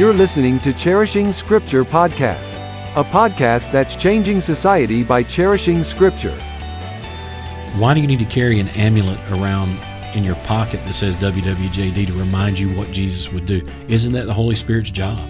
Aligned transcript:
You're 0.00 0.14
listening 0.14 0.58
to 0.60 0.72
Cherishing 0.72 1.30
Scripture 1.30 1.84
Podcast, 1.84 2.54
a 2.96 3.04
podcast 3.04 3.70
that's 3.70 3.94
changing 3.96 4.40
society 4.40 5.02
by 5.02 5.22
cherishing 5.22 5.84
Scripture. 5.84 6.40
Why 7.76 7.92
do 7.92 8.00
you 8.00 8.06
need 8.06 8.20
to 8.20 8.24
carry 8.24 8.60
an 8.60 8.68
amulet 8.68 9.20
around 9.30 9.78
in 10.16 10.24
your 10.24 10.36
pocket 10.36 10.82
that 10.86 10.94
says 10.94 11.16
WWJD 11.16 12.06
to 12.06 12.14
remind 12.14 12.58
you 12.58 12.74
what 12.74 12.90
Jesus 12.92 13.30
would 13.30 13.44
do? 13.44 13.62
Isn't 13.88 14.14
that 14.14 14.24
the 14.24 14.32
Holy 14.32 14.54
Spirit's 14.54 14.90
job? 14.90 15.20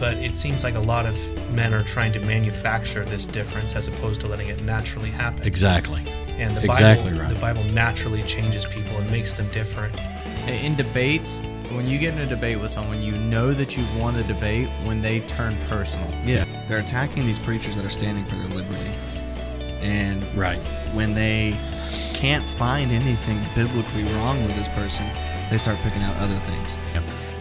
but 0.00 0.16
it 0.16 0.36
seems 0.36 0.64
like 0.64 0.74
a 0.74 0.80
lot 0.80 1.06
of 1.06 1.16
men 1.54 1.72
are 1.72 1.84
trying 1.84 2.12
to 2.12 2.20
manufacture 2.26 3.04
this 3.04 3.26
difference 3.26 3.76
as 3.76 3.86
opposed 3.86 4.20
to 4.20 4.26
letting 4.26 4.48
it 4.48 4.60
naturally 4.62 5.10
happen. 5.10 5.46
Exactly. 5.46 6.02
And 6.36 6.56
the 6.56 6.64
Exactly 6.64 7.12
Bible, 7.12 7.22
right. 7.22 7.32
the 7.32 7.40
Bible 7.40 7.64
naturally 7.72 8.24
changes 8.24 8.66
people 8.66 8.96
and 8.96 9.08
makes 9.08 9.34
them 9.34 9.48
different. 9.52 9.96
In 10.48 10.74
debates, 10.74 11.40
when 11.72 11.86
you 11.86 11.98
get 11.98 12.14
in 12.14 12.20
a 12.20 12.26
debate 12.26 12.60
with 12.60 12.70
someone, 12.70 13.02
you 13.02 13.12
know 13.12 13.52
that 13.54 13.76
you've 13.76 14.00
won 14.00 14.14
the 14.14 14.24
debate 14.24 14.68
when 14.84 15.00
they 15.02 15.20
turn 15.20 15.56
personal. 15.68 16.08
Yeah, 16.24 16.44
they're 16.66 16.78
attacking 16.78 17.24
these 17.24 17.38
preachers 17.38 17.76
that 17.76 17.84
are 17.84 17.90
standing 17.90 18.24
for 18.24 18.36
their 18.36 18.48
liberty. 18.48 18.90
And 19.80 20.24
Right. 20.34 20.58
when 20.94 21.14
they 21.14 21.56
can't 22.14 22.48
find 22.48 22.90
anything 22.90 23.40
biblically 23.54 24.04
wrong 24.14 24.42
with 24.46 24.56
this 24.56 24.68
person, 24.68 25.06
they 25.50 25.58
start 25.58 25.78
picking 25.82 26.02
out 26.02 26.16
other 26.16 26.34
things. 26.50 26.76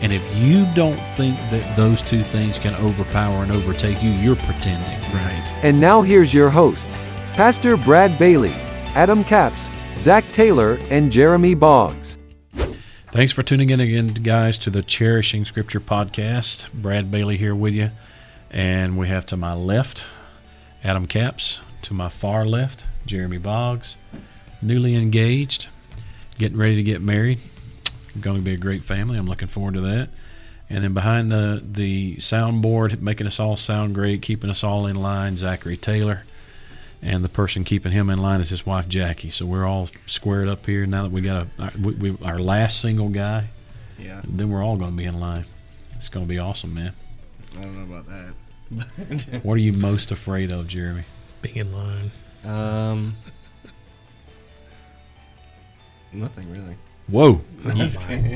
And 0.01 0.11
if 0.11 0.35
you 0.35 0.67
don't 0.75 0.99
think 1.15 1.39
that 1.49 1.75
those 1.75 2.01
two 2.01 2.23
things 2.23 2.59
can 2.59 2.75
overpower 2.75 3.41
and 3.43 3.51
overtake 3.51 4.03
you, 4.03 4.11
you're 4.11 4.35
pretending. 4.35 5.01
Right. 5.13 5.53
And 5.63 5.79
now 5.79 6.01
here's 6.01 6.33
your 6.33 6.49
hosts 6.49 6.99
Pastor 7.33 7.77
Brad 7.77 8.19
Bailey, 8.19 8.53
Adam 8.93 9.23
Capps, 9.23 9.69
Zach 9.97 10.29
Taylor, 10.31 10.77
and 10.91 11.11
Jeremy 11.11 11.53
Boggs. 11.55 12.17
Thanks 13.15 13.31
for 13.31 13.43
tuning 13.43 13.69
in 13.69 13.79
again, 13.79 14.09
guys, 14.09 14.57
to 14.57 14.69
the 14.69 14.83
Cherishing 14.83 15.45
Scripture 15.45 15.79
podcast. 15.79 16.69
Brad 16.73 17.09
Bailey 17.09 17.37
here 17.37 17.55
with 17.55 17.73
you. 17.73 17.91
And 18.51 18.97
we 18.97 19.07
have 19.07 19.23
to 19.27 19.37
my 19.37 19.53
left 19.53 20.05
Adam 20.83 21.05
Capps, 21.05 21.61
to 21.83 21.93
my 21.93 22.09
far 22.09 22.43
left, 22.43 22.83
Jeremy 23.05 23.37
Boggs, 23.37 23.95
newly 24.61 24.95
engaged, 24.95 25.69
getting 26.37 26.57
ready 26.57 26.75
to 26.75 26.83
get 26.83 27.01
married. 27.01 27.39
Going 28.19 28.39
to 28.39 28.43
be 28.43 28.53
a 28.53 28.57
great 28.57 28.83
family. 28.83 29.17
I'm 29.17 29.27
looking 29.27 29.47
forward 29.47 29.75
to 29.75 29.81
that. 29.81 30.09
And 30.69 30.83
then 30.83 30.93
behind 30.93 31.31
the, 31.31 31.63
the 31.65 32.17
soundboard, 32.17 32.99
making 32.99 33.27
us 33.27 33.39
all 33.39 33.55
sound 33.55 33.95
great, 33.95 34.23
keeping 34.23 34.49
us 34.49 34.61
all 34.61 34.87
in 34.87 34.97
line, 34.97 35.37
Zachary 35.37 35.77
Taylor. 35.77 36.25
And 37.05 37.23
the 37.23 37.29
person 37.29 37.63
keeping 37.63 37.91
him 37.91 38.09
in 38.09 38.17
line 38.17 38.41
is 38.41 38.49
his 38.49 38.65
wife 38.65 38.89
Jackie. 38.89 39.29
So 39.29 39.45
we're 39.45 39.65
all 39.65 39.85
squared 40.07 40.47
up 40.47 40.65
here 40.65 40.87
now 40.87 41.03
that 41.03 41.11
we 41.11 41.21
got 41.21 41.45
a 41.59 41.63
our, 41.63 41.71
we, 41.79 41.93
we, 41.93 42.17
our 42.25 42.39
last 42.39 42.81
single 42.81 43.09
guy. 43.09 43.45
Yeah. 43.99 44.23
Then 44.27 44.49
we're 44.49 44.63
all 44.63 44.75
going 44.75 44.89
to 44.91 44.97
be 44.97 45.05
in 45.05 45.19
line. 45.19 45.45
It's 45.95 46.09
going 46.09 46.25
to 46.25 46.29
be 46.29 46.39
awesome, 46.39 46.73
man. 46.73 46.93
I 47.59 47.61
don't 47.61 47.77
know 47.77 47.95
about 47.95 48.07
that. 48.07 48.33
What 49.43 49.53
are 49.53 49.57
you 49.57 49.73
most 49.73 50.11
afraid 50.11 50.51
of, 50.51 50.65
Jeremy? 50.65 51.03
Being 51.43 51.57
in 51.57 51.71
line. 51.71 52.11
Um, 52.43 53.15
nothing 56.11 56.51
really. 56.51 56.75
Whoa! 57.07 57.39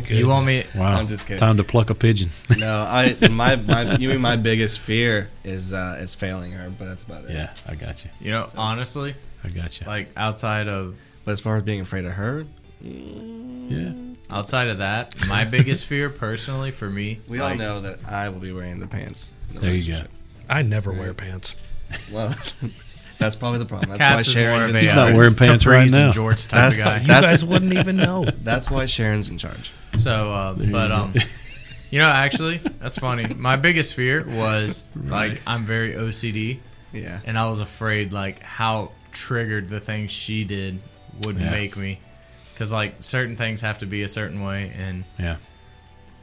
You 0.10 0.28
want 0.28 0.46
me? 0.46 0.64
Wow! 0.76 0.98
I'm 0.98 1.08
just 1.08 1.26
kidding. 1.26 1.40
Time 1.40 1.58
to 1.58 1.64
pluck 1.64 1.90
a 1.90 1.96
pigeon. 1.96 2.30
No, 2.58 2.82
I 2.88 3.16
my 3.30 3.56
my 3.56 3.96
you 3.98 4.10
mean 4.10 4.22
my 4.22 4.36
biggest 4.36 4.80
fear 4.80 5.30
is 5.44 5.74
uh 5.74 5.98
is 6.00 6.14
failing 6.16 6.52
her, 6.52 6.70
but 6.78 6.86
that's 6.86 7.04
about 7.04 7.26
it. 7.26 7.32
yeah, 7.32 7.54
I 7.68 7.76
got 7.76 8.04
you. 8.04 8.12
You 8.22 8.32
know, 8.32 8.48
honestly, 8.56 9.16
I 9.44 9.50
got 9.50 9.80
you. 9.82 9.88
like 9.88 10.10
outside 10.16 10.68
of 10.68 10.96
But 11.26 11.32
as 11.32 11.40
far 11.40 11.58
as 11.58 11.64
being 11.64 11.82
afraid 11.82 12.06
of 12.06 12.12
her, 12.14 12.46
Yeah. 12.82 13.92
outside 14.30 14.68
of 14.68 14.78
that, 14.80 15.16
my 15.28 15.46
biggest 15.46 15.86
fear 15.88 16.10
personally 16.10 16.72
for 16.72 16.90
me, 16.90 17.20
we 17.28 17.40
all 17.40 17.56
know 17.56 17.82
that 17.82 18.00
I 18.08 18.30
will 18.30 18.40
be 18.40 18.52
wearing 18.52 18.80
the 18.80 18.88
pants. 18.88 19.34
the 19.54 19.60
There 19.62 19.76
you 19.76 19.94
go. 19.96 20.02
I 20.48 20.62
never 20.62 20.92
wear 20.92 21.14
pants. 21.14 21.56
Well, 22.12 22.36
that's 23.20 23.36
probably 23.36 23.60
the 23.60 23.66
problem. 23.66 23.90
That's 23.92 24.00
Caps 24.00 24.16
why 24.16 24.20
is 24.22 24.28
more 24.36 24.44
Sharon's 24.44 24.64
of 24.64 24.70
in 24.70 24.76
a, 24.76 24.80
He's 24.82 24.92
uh, 24.92 24.96
not 24.96 25.14
wearing 25.14 25.36
pants 25.36 25.64
capris 25.64 25.68
right 25.72 25.82
and 25.84 25.92
now. 25.92 26.12
jorts 26.12 26.50
type 26.50 26.72
of 26.72 26.78
That- 26.78 26.84
guy. 26.84 27.02
You 27.02 27.08
That's- 27.08 27.32
guys 27.32 27.46
wouldn't 27.46 27.74
even 27.74 27.98
know. 27.98 28.26
That's 28.44 28.72
why 28.72 28.86
Sharon's 28.88 29.30
in 29.30 29.38
charge. 29.38 29.72
So, 29.98 30.34
uh, 30.34 30.54
but 30.72 30.92
um, 30.92 31.14
you 31.92 32.00
know, 32.00 32.10
actually, 32.10 32.58
that's 32.80 32.98
funny. 32.98 33.28
My 33.34 33.56
biggest 33.58 33.94
fear 33.94 34.24
was 34.26 34.86
like 34.96 35.42
I'm 35.46 35.66
very 35.66 35.94
OCD, 35.94 36.60
Yeah. 36.94 37.20
and 37.26 37.38
I 37.38 37.50
was 37.50 37.60
afraid 37.60 38.14
like 38.14 38.42
how 38.42 38.92
triggered 39.12 39.70
the 39.70 39.80
things 39.80 40.12
she 40.12 40.44
did 40.46 40.80
would 41.26 41.38
Yeah. 41.38 41.50
make 41.52 41.76
me, 41.76 42.00
because 42.54 42.72
like 42.72 42.96
certain 43.02 43.36
things 43.36 43.62
have 43.62 43.80
to 43.80 43.86
be 43.86 44.04
a 44.04 44.08
certain 44.08 44.42
way, 44.44 44.72
and 44.78 45.04
Yeah. 45.18 45.38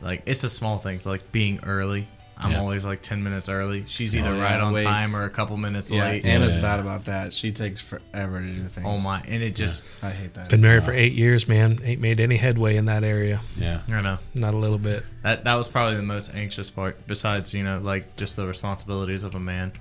like 0.00 0.22
it's 0.24 0.42
the 0.42 0.48
small 0.48 0.78
things 0.78 1.04
like 1.04 1.32
being 1.32 1.60
early. 1.64 2.08
I'm 2.38 2.52
Yeah. 2.52 2.60
always 2.60 2.84
like 2.84 3.00
ten 3.00 3.22
minutes 3.22 3.48
early. 3.48 3.84
She's 3.86 4.14
oh, 4.14 4.18
either 4.18 4.30
Oh, 4.30 4.36
yeah, 4.36 4.42
right 4.42 4.60
on 4.60 4.72
wait. 4.74 4.82
time 4.82 5.16
or 5.16 5.24
a 5.24 5.30
couple 5.30 5.56
minutes 5.56 5.90
Yeah, 5.90 6.04
late. 6.04 6.24
Anna's 6.26 6.54
Yeah. 6.54 6.60
bad 6.60 6.80
about 6.80 7.06
that. 7.06 7.32
She 7.32 7.50
takes 7.50 7.80
forever 7.80 8.40
to 8.40 8.46
do 8.46 8.62
things. 8.64 8.86
Oh 8.86 8.98
my! 8.98 9.22
And 9.26 9.42
it 9.42 9.54
just 9.56 9.84
I 10.02 10.10
hate 10.10 10.34
that. 10.34 10.50
Been 10.50 10.60
married 10.60 10.82
for 10.82 10.92
eight 10.92 11.14
years, 11.14 11.48
man. 11.48 11.78
Ain't 11.82 12.00
made 12.00 12.20
any 12.20 12.36
headway 12.36 12.76
in 12.76 12.84
that 12.86 13.04
area. 13.04 13.40
Yeah. 13.56 13.80
I 13.90 14.00
know. 14.02 14.18
Not 14.34 14.52
a 14.52 14.58
little 14.58 14.78
bit. 14.78 15.02
That 15.22 15.44
that 15.44 15.54
was 15.54 15.68
probably 15.68 15.96
the 15.96 16.02
most 16.02 16.34
anxious 16.34 16.68
part, 16.68 17.06
besides 17.06 17.54
you 17.54 17.64
know 17.64 17.78
like 17.78 18.16
just 18.16 18.36
the 18.36 18.46
responsibilities 18.46 19.24
of 19.24 19.34
a 19.34 19.40
man. 19.40 19.72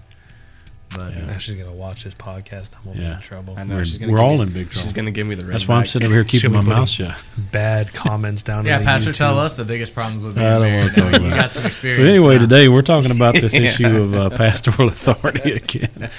But 0.95 1.13
Yeah. 1.13 1.25
Now 1.25 1.37
she's 1.37 1.55
gonna 1.55 1.71
watch 1.73 2.03
this 2.03 2.13
podcast. 2.13 2.71
I'm 2.77 2.83
gonna 2.85 2.95
be 2.97 3.01
Yeah. 3.03 3.15
in 3.17 3.21
trouble. 3.21 3.55
I 3.57 3.63
know 3.63 3.75
We're- 3.75 3.85
she's 3.85 3.97
gonna 3.97 4.11
we're 4.11 4.17
give 4.19 4.25
all 4.25 4.35
me- 4.37 4.43
in 4.43 4.49
big 4.49 4.69
trouble. 4.69 4.81
She's 4.83 4.93
gonna 4.93 5.11
give 5.11 5.27
me 5.27 5.35
the 5.35 5.43
red 5.45 5.53
That's 5.53 5.67
why 5.67 5.77
I'm 5.77 5.85
sitting 5.85 6.05
over 6.07 6.15
here 6.15 6.23
keeping 6.23 6.51
my 6.51 6.61
mouth 6.61 6.89
shut. 6.89 7.15
Bad 7.51 7.93
comments 7.93 8.41
down. 8.41 8.65
yeah, 8.65 8.75
in 8.77 8.81
the 8.81 8.85
Pastor, 8.85 9.11
YouTube. 9.11 9.17
tell 9.17 9.39
us 9.39 9.53
the 9.55 9.65
biggest 9.65 9.93
problems 9.93 10.23
with 10.23 10.35
being 10.35 10.47
I 10.47 10.59
don't 10.59 10.73
want 10.79 10.93
to 10.95 11.01
talk 11.01 11.11
you 11.11 11.17
about 11.27 11.35
got 11.35 11.45
it. 11.45 11.51
some 11.51 11.65
experience. 11.65 11.97
So 11.97 12.03
anyway, 12.03 12.35
now. 12.35 12.41
today 12.41 12.67
we're 12.67 12.81
talking 12.81 13.11
about 13.11 13.33
this 13.35 13.53
issue 13.65 13.87
of 13.87 14.13
uh, 14.15 14.29
pastoral 14.31 14.87
authority 14.89 15.51
again. 15.63 16.09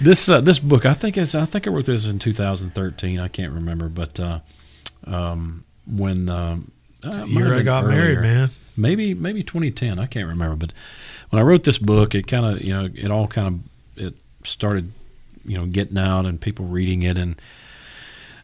This 0.00 0.28
uh, 0.28 0.40
this 0.40 0.58
book, 0.58 0.86
I 0.86 0.92
think 0.94 1.16
it's 1.18 1.34
I 1.34 1.44
think 1.44 1.66
I 1.66 1.70
wrote 1.70 1.86
this 1.86 2.06
in 2.06 2.18
2013. 2.18 3.18
I 3.20 3.28
can't 3.28 3.52
remember, 3.52 3.88
but 3.88 4.18
uh, 4.20 4.40
um, 5.06 5.64
when 5.86 6.28
um, 6.28 6.70
uh, 7.02 7.24
Year 7.26 7.52
I 7.54 7.56
been 7.58 7.64
got 7.64 7.86
married, 7.86 8.20
man. 8.20 8.50
maybe 8.76 9.14
maybe 9.14 9.42
2010 9.42 9.98
i 9.98 10.06
can't 10.06 10.28
remember 10.28 10.54
but 10.54 10.72
when 11.30 11.40
i 11.40 11.42
wrote 11.42 11.64
this 11.64 11.78
book 11.78 12.14
it 12.14 12.26
kind 12.26 12.44
of 12.44 12.62
you 12.62 12.72
know 12.74 12.88
it 12.94 13.10
all 13.10 13.26
kind 13.26 13.46
of 13.48 13.54
it 13.96 14.14
started 14.44 14.92
you 15.44 15.56
know 15.56 15.66
getting 15.66 15.98
out 15.98 16.26
and 16.26 16.40
people 16.40 16.64
reading 16.66 17.02
it. 17.02 17.18
And 17.18 17.40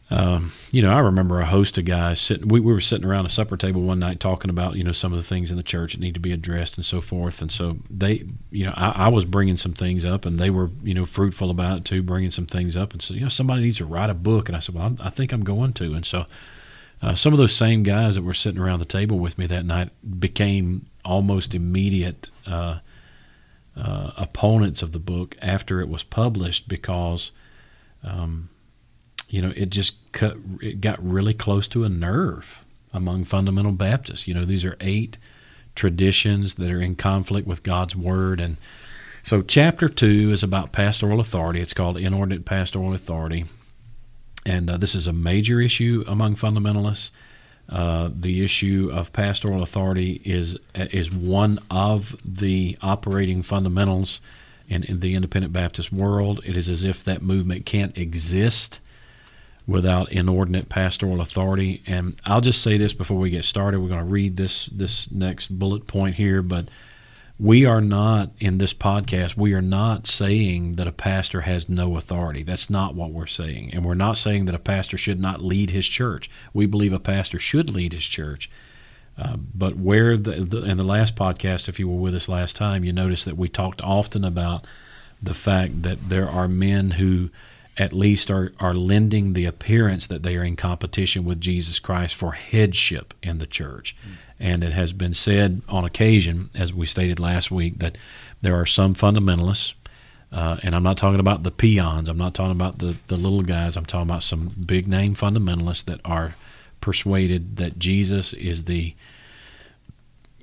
um, 0.09 0.53
you 0.71 0.81
know 0.81 0.93
i 0.93 0.99
remember 0.99 1.41
a 1.41 1.45
host 1.45 1.77
of 1.77 1.83
guys 1.83 2.21
sitting 2.21 2.47
we, 2.47 2.61
we 2.61 2.71
were 2.71 2.79
sitting 2.79 3.05
around 3.05 3.25
a 3.25 3.29
supper 3.29 3.57
table 3.57 3.81
one 3.81 3.99
night 3.99 4.21
talking 4.21 4.49
about 4.49 4.75
you 4.75 4.83
know 4.85 4.93
some 4.93 5.11
of 5.11 5.17
the 5.17 5.23
things 5.23 5.51
in 5.51 5.57
the 5.57 5.63
church 5.63 5.93
that 5.93 5.99
need 5.99 6.13
to 6.13 6.21
be 6.21 6.31
addressed 6.31 6.77
and 6.77 6.85
so 6.85 7.01
forth. 7.01 7.41
And 7.41 7.51
so 7.51 7.77
they 7.89 8.23
you 8.49 8.65
know 8.65 8.73
i, 8.77 9.05
I 9.05 9.07
was 9.09 9.25
bringing 9.25 9.57
some 9.57 9.73
things 9.73 10.05
up 10.05 10.25
and 10.25 10.39
they 10.39 10.49
were 10.49 10.69
you 10.81 10.93
know 10.93 11.05
fruitful 11.05 11.49
about 11.51 11.79
it 11.79 11.85
too 11.85 12.01
bringing 12.03 12.31
some 12.31 12.45
things 12.45 12.77
up 12.77 12.93
and 12.93 13.01
so 13.01 13.15
you 13.15 13.21
know 13.21 13.27
somebody 13.27 13.61
needs 13.63 13.77
to 13.77 13.85
write 13.85 14.09
a 14.09 14.13
book. 14.13 14.47
And 14.47 14.55
i 14.55 14.59
said 14.59 14.75
well 14.75 14.95
i, 14.99 15.07
I 15.07 15.09
think 15.09 15.33
i'm 15.33 15.43
going 15.43 15.73
to. 15.73 15.93
And 15.93 16.05
so 16.05 16.25
uh, 17.01 17.13
some 17.13 17.33
of 17.33 17.37
those 17.37 17.53
same 17.53 17.83
guys 17.83 18.15
that 18.15 18.23
were 18.23 18.33
sitting 18.33 18.61
around 18.61 18.79
the 18.79 18.85
table 18.85 19.19
with 19.19 19.37
me 19.37 19.45
that 19.47 19.65
night 19.65 19.89
became 20.19 20.87
almost 21.05 21.53
immediate 21.53 22.29
uh, 22.47 22.79
uh, 23.77 24.11
opponents 24.17 24.81
of 24.81 24.91
the 24.91 24.99
book 24.99 25.37
after 25.41 25.81
it 25.81 25.89
was 25.89 26.03
published 26.03 26.67
because, 26.67 27.31
um, 28.03 28.49
you 29.29 29.41
know, 29.41 29.53
it 29.55 29.69
just 29.69 30.11
cut, 30.11 30.37
it 30.61 30.81
got 30.81 31.03
really 31.03 31.33
close 31.33 31.67
to 31.69 31.83
a 31.83 31.89
nerve 31.89 32.63
among 32.93 33.23
fundamental 33.23 33.71
Baptists. 33.71 34.27
You 34.27 34.33
know, 34.33 34.45
these 34.45 34.65
are 34.65 34.77
eight 34.79 35.17
traditions 35.75 36.55
that 36.55 36.71
are 36.71 36.81
in 36.81 36.95
conflict 36.95 37.47
with 37.47 37.63
God's 37.63 37.95
word, 37.95 38.39
and 38.39 38.57
so 39.21 39.41
chapter 39.41 39.89
two 39.89 40.31
is 40.31 40.41
about 40.41 40.71
pastoral 40.71 41.19
authority. 41.19 41.59
It's 41.59 41.73
called 41.73 41.97
inordinate 41.97 42.45
pastoral 42.45 42.93
authority 42.93 43.45
and 44.47 44.69
uh, 44.69 44.77
this 44.77 44.95
is 44.95 45.07
a 45.07 45.13
major 45.13 45.59
issue 45.59 46.05
among 46.07 46.35
fundamentalists. 46.35 47.11
Uh, 47.69 48.09
the 48.13 48.43
issue 48.43 48.89
of 48.93 49.11
pastoral 49.11 49.61
authority 49.61 50.21
is 50.23 50.57
is 50.73 51.11
one 51.11 51.59
of 51.69 52.15
the 52.23 52.77
operating 52.81 53.41
fundamentals 53.43 54.21
in, 54.69 54.83
in 54.83 54.99
the 54.99 55.15
independent 55.15 55.51
Baptist 55.53 55.91
world. 55.91 56.41
It 56.45 56.55
is 56.55 56.69
as 56.69 56.83
if 56.83 57.03
that 57.03 57.21
movement 57.21 57.65
can't 57.65 57.97
exist 57.97 58.79
without 59.65 60.09
inordinate 60.11 60.69
pastoral 60.69 61.19
authority. 61.19 61.81
And 61.85 62.15
I'll 62.25 62.41
just 62.41 62.61
say 62.63 62.77
this 62.77 62.93
before 62.93 63.17
we 63.17 63.29
get 63.29 63.43
started. 63.43 63.81
We're 63.81 63.89
going 63.89 63.99
to 63.99 64.05
read 64.05 64.37
this 64.37 64.67
this 64.67 65.11
next 65.11 65.47
bullet 65.47 65.87
point 65.87 66.15
here, 66.15 66.41
but 66.41 66.69
we 67.39 67.65
are 67.65 67.81
not 67.81 68.31
in 68.39 68.57
this 68.57 68.73
podcast 68.73 69.37
we 69.37 69.53
are 69.53 69.61
not 69.61 70.07
saying 70.07 70.73
that 70.73 70.87
a 70.87 70.91
pastor 70.91 71.41
has 71.41 71.69
no 71.69 71.95
authority. 71.95 72.41
That's 72.43 72.69
not 72.69 72.95
what 72.95 73.11
we're 73.11 73.27
saying. 73.27 73.71
And 73.73 73.85
we're 73.85 73.93
not 73.93 74.17
saying 74.17 74.45
that 74.45 74.55
a 74.55 74.59
pastor 74.59 74.97
should 74.97 75.19
not 75.19 75.41
lead 75.41 75.69
his 75.69 75.87
church. 75.87 76.29
We 76.53 76.65
believe 76.65 76.93
a 76.93 76.99
pastor 76.99 77.37
should 77.39 77.69
lead 77.69 77.93
his 77.93 78.05
church. 78.05 78.49
Uh, 79.17 79.37
but 79.37 79.75
where 79.77 80.17
the, 80.17 80.31
the 80.43 80.63
in 80.63 80.77
the 80.77 80.83
last 80.83 81.15
podcast 81.15 81.67
if 81.67 81.79
you 81.79 81.87
were 81.87 81.99
with 81.99 82.15
us 82.15 82.29
last 82.29 82.55
time 82.55 82.83
you 82.83 82.93
noticed 82.93 83.25
that 83.25 83.37
we 83.37 83.49
talked 83.49 83.81
often 83.81 84.23
about 84.23 84.65
the 85.21 85.33
fact 85.33 85.81
that 85.81 86.09
there 86.09 86.29
are 86.29 86.47
men 86.47 86.91
who 86.91 87.29
at 87.77 87.93
least 87.93 88.31
are, 88.31 88.51
are 88.59 88.73
lending 88.73 89.33
the 89.33 89.45
appearance 89.45 90.07
that 90.07 90.23
they 90.23 90.35
are 90.35 90.43
in 90.43 90.55
competition 90.55 91.23
with 91.23 91.39
Jesus 91.39 91.79
Christ 91.79 92.15
for 92.15 92.31
headship 92.31 93.13
in 93.21 93.37
the 93.37 93.45
church. 93.45 93.95
And 94.39 94.63
it 94.63 94.71
has 94.71 94.93
been 94.93 95.13
said 95.13 95.61
on 95.67 95.85
occasion, 95.85 96.49
as 96.55 96.73
we 96.73 96.85
stated 96.85 97.19
last 97.19 97.51
week, 97.51 97.79
that 97.79 97.97
there 98.41 98.59
are 98.59 98.65
some 98.65 98.93
fundamentalists, 98.93 99.73
uh, 100.31 100.57
and 100.63 100.75
I'm 100.75 100.83
not 100.83 100.97
talking 100.97 101.19
about 101.19 101.43
the 101.43 101.51
peons, 101.51 102.09
I'm 102.09 102.17
not 102.17 102.33
talking 102.33 102.51
about 102.51 102.79
the, 102.79 102.97
the 103.07 103.17
little 103.17 103.43
guys, 103.43 103.75
I'm 103.75 103.85
talking 103.85 104.09
about 104.09 104.23
some 104.23 104.51
big 104.65 104.87
name 104.87 105.13
fundamentalists 105.13 105.85
that 105.85 106.01
are 106.03 106.35
persuaded 106.81 107.57
that 107.57 107.79
Jesus 107.79 108.33
is 108.33 108.63
the 108.63 108.95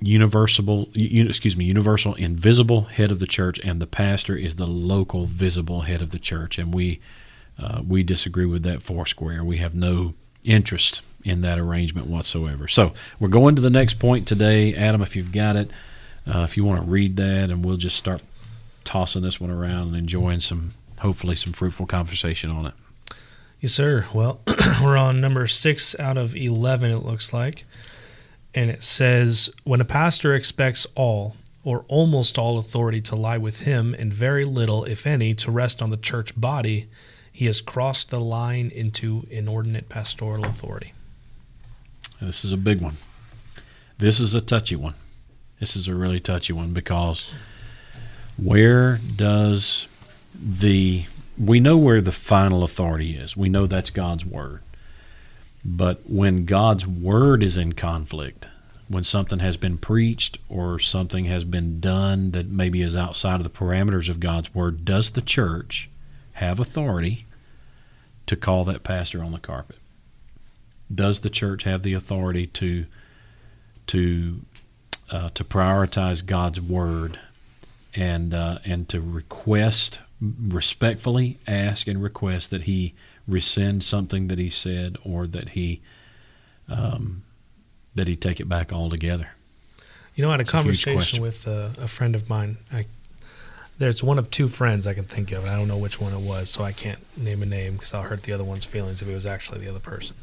universal 0.01 0.89
excuse 0.93 1.55
me 1.55 1.63
universal 1.63 2.15
invisible 2.15 2.81
head 2.81 3.11
of 3.11 3.19
the 3.19 3.27
church 3.27 3.59
and 3.63 3.81
the 3.81 3.87
pastor 3.87 4.35
is 4.35 4.57
the 4.57 4.67
local 4.67 5.25
visible 5.25 5.81
head 5.81 6.01
of 6.01 6.11
the 6.11 6.19
church. 6.19 6.57
And 6.57 6.73
we 6.73 6.99
uh, 7.57 7.81
we 7.87 8.03
disagree 8.03 8.45
with 8.45 8.63
that 8.63 8.81
foursquare. 8.81 9.43
We 9.43 9.57
have 9.57 9.73
no 9.73 10.13
interest 10.43 11.01
in 11.23 11.41
that 11.41 11.57
arrangement 11.57 12.07
whatsoever. 12.07 12.67
So 12.67 12.93
we're 13.19 13.29
going 13.29 13.55
to 13.55 13.61
the 13.61 13.69
next 13.69 13.95
point 13.95 14.27
today. 14.27 14.75
Adam 14.75 15.01
if 15.01 15.15
you've 15.15 15.31
got 15.31 15.55
it 15.55 15.71
uh, 16.27 16.39
if 16.39 16.57
you 16.57 16.65
want 16.65 16.83
to 16.83 16.89
read 16.89 17.15
that 17.17 17.49
and 17.49 17.63
we'll 17.63 17.77
just 17.77 17.95
start 17.95 18.21
tossing 18.83 19.21
this 19.21 19.39
one 19.39 19.49
around 19.49 19.87
and 19.87 19.95
enjoying 19.95 20.39
some 20.39 20.71
hopefully 20.99 21.35
some 21.35 21.53
fruitful 21.53 21.85
conversation 21.85 22.49
on 22.49 22.67
it. 22.67 22.73
Yes, 23.59 23.73
sir. 23.73 24.05
Well, 24.13 24.41
we're 24.83 24.97
on 24.97 25.21
number 25.21 25.47
six 25.47 25.97
out 25.99 26.17
of 26.17 26.35
11, 26.35 26.91
it 26.91 27.05
looks 27.05 27.33
like. 27.33 27.65
And 28.55 28.71
it 28.71 28.83
says 28.83 29.49
When 29.65 29.81
a 29.81 29.85
pastor 29.85 30.33
expects 30.33 30.87
all 30.95 31.35
or 31.63 31.83
almost 31.87 32.37
all 32.37 32.57
authority 32.57 33.01
to 33.01 33.15
lie 33.15 33.37
with 33.37 33.61
him, 33.61 33.95
and 33.97 34.13
very 34.13 34.45
little, 34.45 34.85
if 34.85 35.05
any, 35.05 35.33
to 35.33 35.51
rest 35.51 35.81
on 35.81 35.89
the 35.89 35.97
church 35.97 36.39
body, 36.39 36.87
he 37.31 37.47
has 37.47 37.59
crossed 37.59 38.11
the 38.11 38.19
line 38.19 38.71
into 38.73 39.27
inordinate 39.29 39.89
pastoral 39.89 40.45
authority. 40.45 40.93
This 42.21 42.45
is 42.45 42.53
a 42.53 42.57
big 42.57 42.81
one. 42.81 42.93
This 43.97 44.19
is 44.19 44.35
a 44.35 44.41
touchy 44.41 44.75
one. 44.75 44.93
This 45.59 45.75
is 45.75 45.87
a 45.87 45.95
really 45.95 46.19
touchy 46.19 46.53
one 46.53 46.71
because 46.71 47.29
where 48.37 48.99
does 49.15 49.87
the 50.33 51.05
we 51.37 51.59
know 51.59 51.77
where 51.77 52.01
the 52.01 52.11
final 52.11 52.63
authority 52.63 53.17
is. 53.17 53.35
We 53.35 53.49
know 53.49 53.67
that's 53.67 53.89
God's 53.89 54.25
word. 54.25 54.61
But 55.65 56.07
when 56.07 56.45
God's 56.45 56.85
word 56.85 57.41
is 57.41 57.57
in 57.57 57.73
conflict, 57.73 58.47
when 58.87 59.03
something 59.03 59.39
has 59.39 59.57
been 59.57 59.79
preached 59.79 60.37
or 60.47 60.77
something 60.77 61.25
has 61.25 61.43
been 61.43 61.79
done 61.79 62.31
that 62.31 62.47
maybe 62.47 62.83
is 62.83 62.95
outside 62.95 63.37
of 63.37 63.43
the 63.43 63.49
parameters 63.49 64.07
of 64.07 64.19
God's 64.19 64.53
word, 64.53 64.85
does 64.85 65.11
the 65.11 65.23
church 65.23 65.89
have 66.33 66.59
authority 66.59 67.25
to 68.27 68.35
call 68.35 68.63
that 68.65 68.83
pastor 68.83 69.23
on 69.23 69.31
the 69.31 69.39
carpet? 69.39 69.77
Does 70.93 71.21
the 71.21 71.31
church 71.31 71.63
have 71.63 71.81
the 71.81 71.93
authority 71.93 72.45
to 72.45 72.85
to 73.87 74.41
uh, 75.09 75.29
to 75.29 75.43
prioritize 75.43 76.23
God's 76.23 76.61
word 76.61 77.19
and 77.95 78.35
uh, 78.35 78.59
and 78.65 78.87
to 78.89 79.01
request 79.01 79.99
respectfully 80.21 81.39
ask 81.47 81.87
and 81.87 82.01
request 82.01 82.51
that 82.51 82.63
he 82.63 82.93
rescind 83.27 83.83
something 83.83 84.27
that 84.27 84.37
he 84.37 84.49
said 84.49 84.97
or 85.03 85.27
that 85.27 85.49
he 85.49 85.81
um, 86.69 87.23
that 87.93 88.07
he 88.07 88.15
take 88.15 88.39
it 88.39 88.49
back 88.49 88.73
altogether. 88.73 89.29
You 90.15 90.23
know, 90.23 90.29
I 90.29 90.33
had 90.33 90.39
a 90.39 90.41
it's 90.41 90.51
conversation 90.51 91.19
a 91.19 91.21
with 91.21 91.47
a, 91.47 91.71
a, 91.79 91.87
friend 91.87 92.15
of 92.15 92.29
mine. 92.29 92.57
I, 92.71 92.85
there's 93.77 94.03
one 94.03 94.17
of 94.17 94.31
two 94.31 94.47
friends 94.47 94.87
I 94.87 94.93
can 94.93 95.03
think 95.03 95.31
of, 95.31 95.43
and 95.43 95.49
I 95.51 95.57
don't 95.57 95.67
know 95.67 95.77
which 95.77 95.99
one 95.99 96.13
it 96.13 96.21
was, 96.21 96.49
so 96.49 96.63
I 96.63 96.71
can't 96.71 96.99
name 97.17 97.41
a 97.41 97.45
name 97.45 97.73
because 97.73 97.93
I'll 97.93 98.03
hurt 98.03 98.23
the 98.23 98.31
other 98.31 98.43
one's 98.43 98.65
feelings 98.65 99.01
if 99.01 99.07
it 99.07 99.13
was 99.13 99.25
actually 99.25 99.59
the 99.59 99.69
other 99.69 99.79
person. 99.79 100.15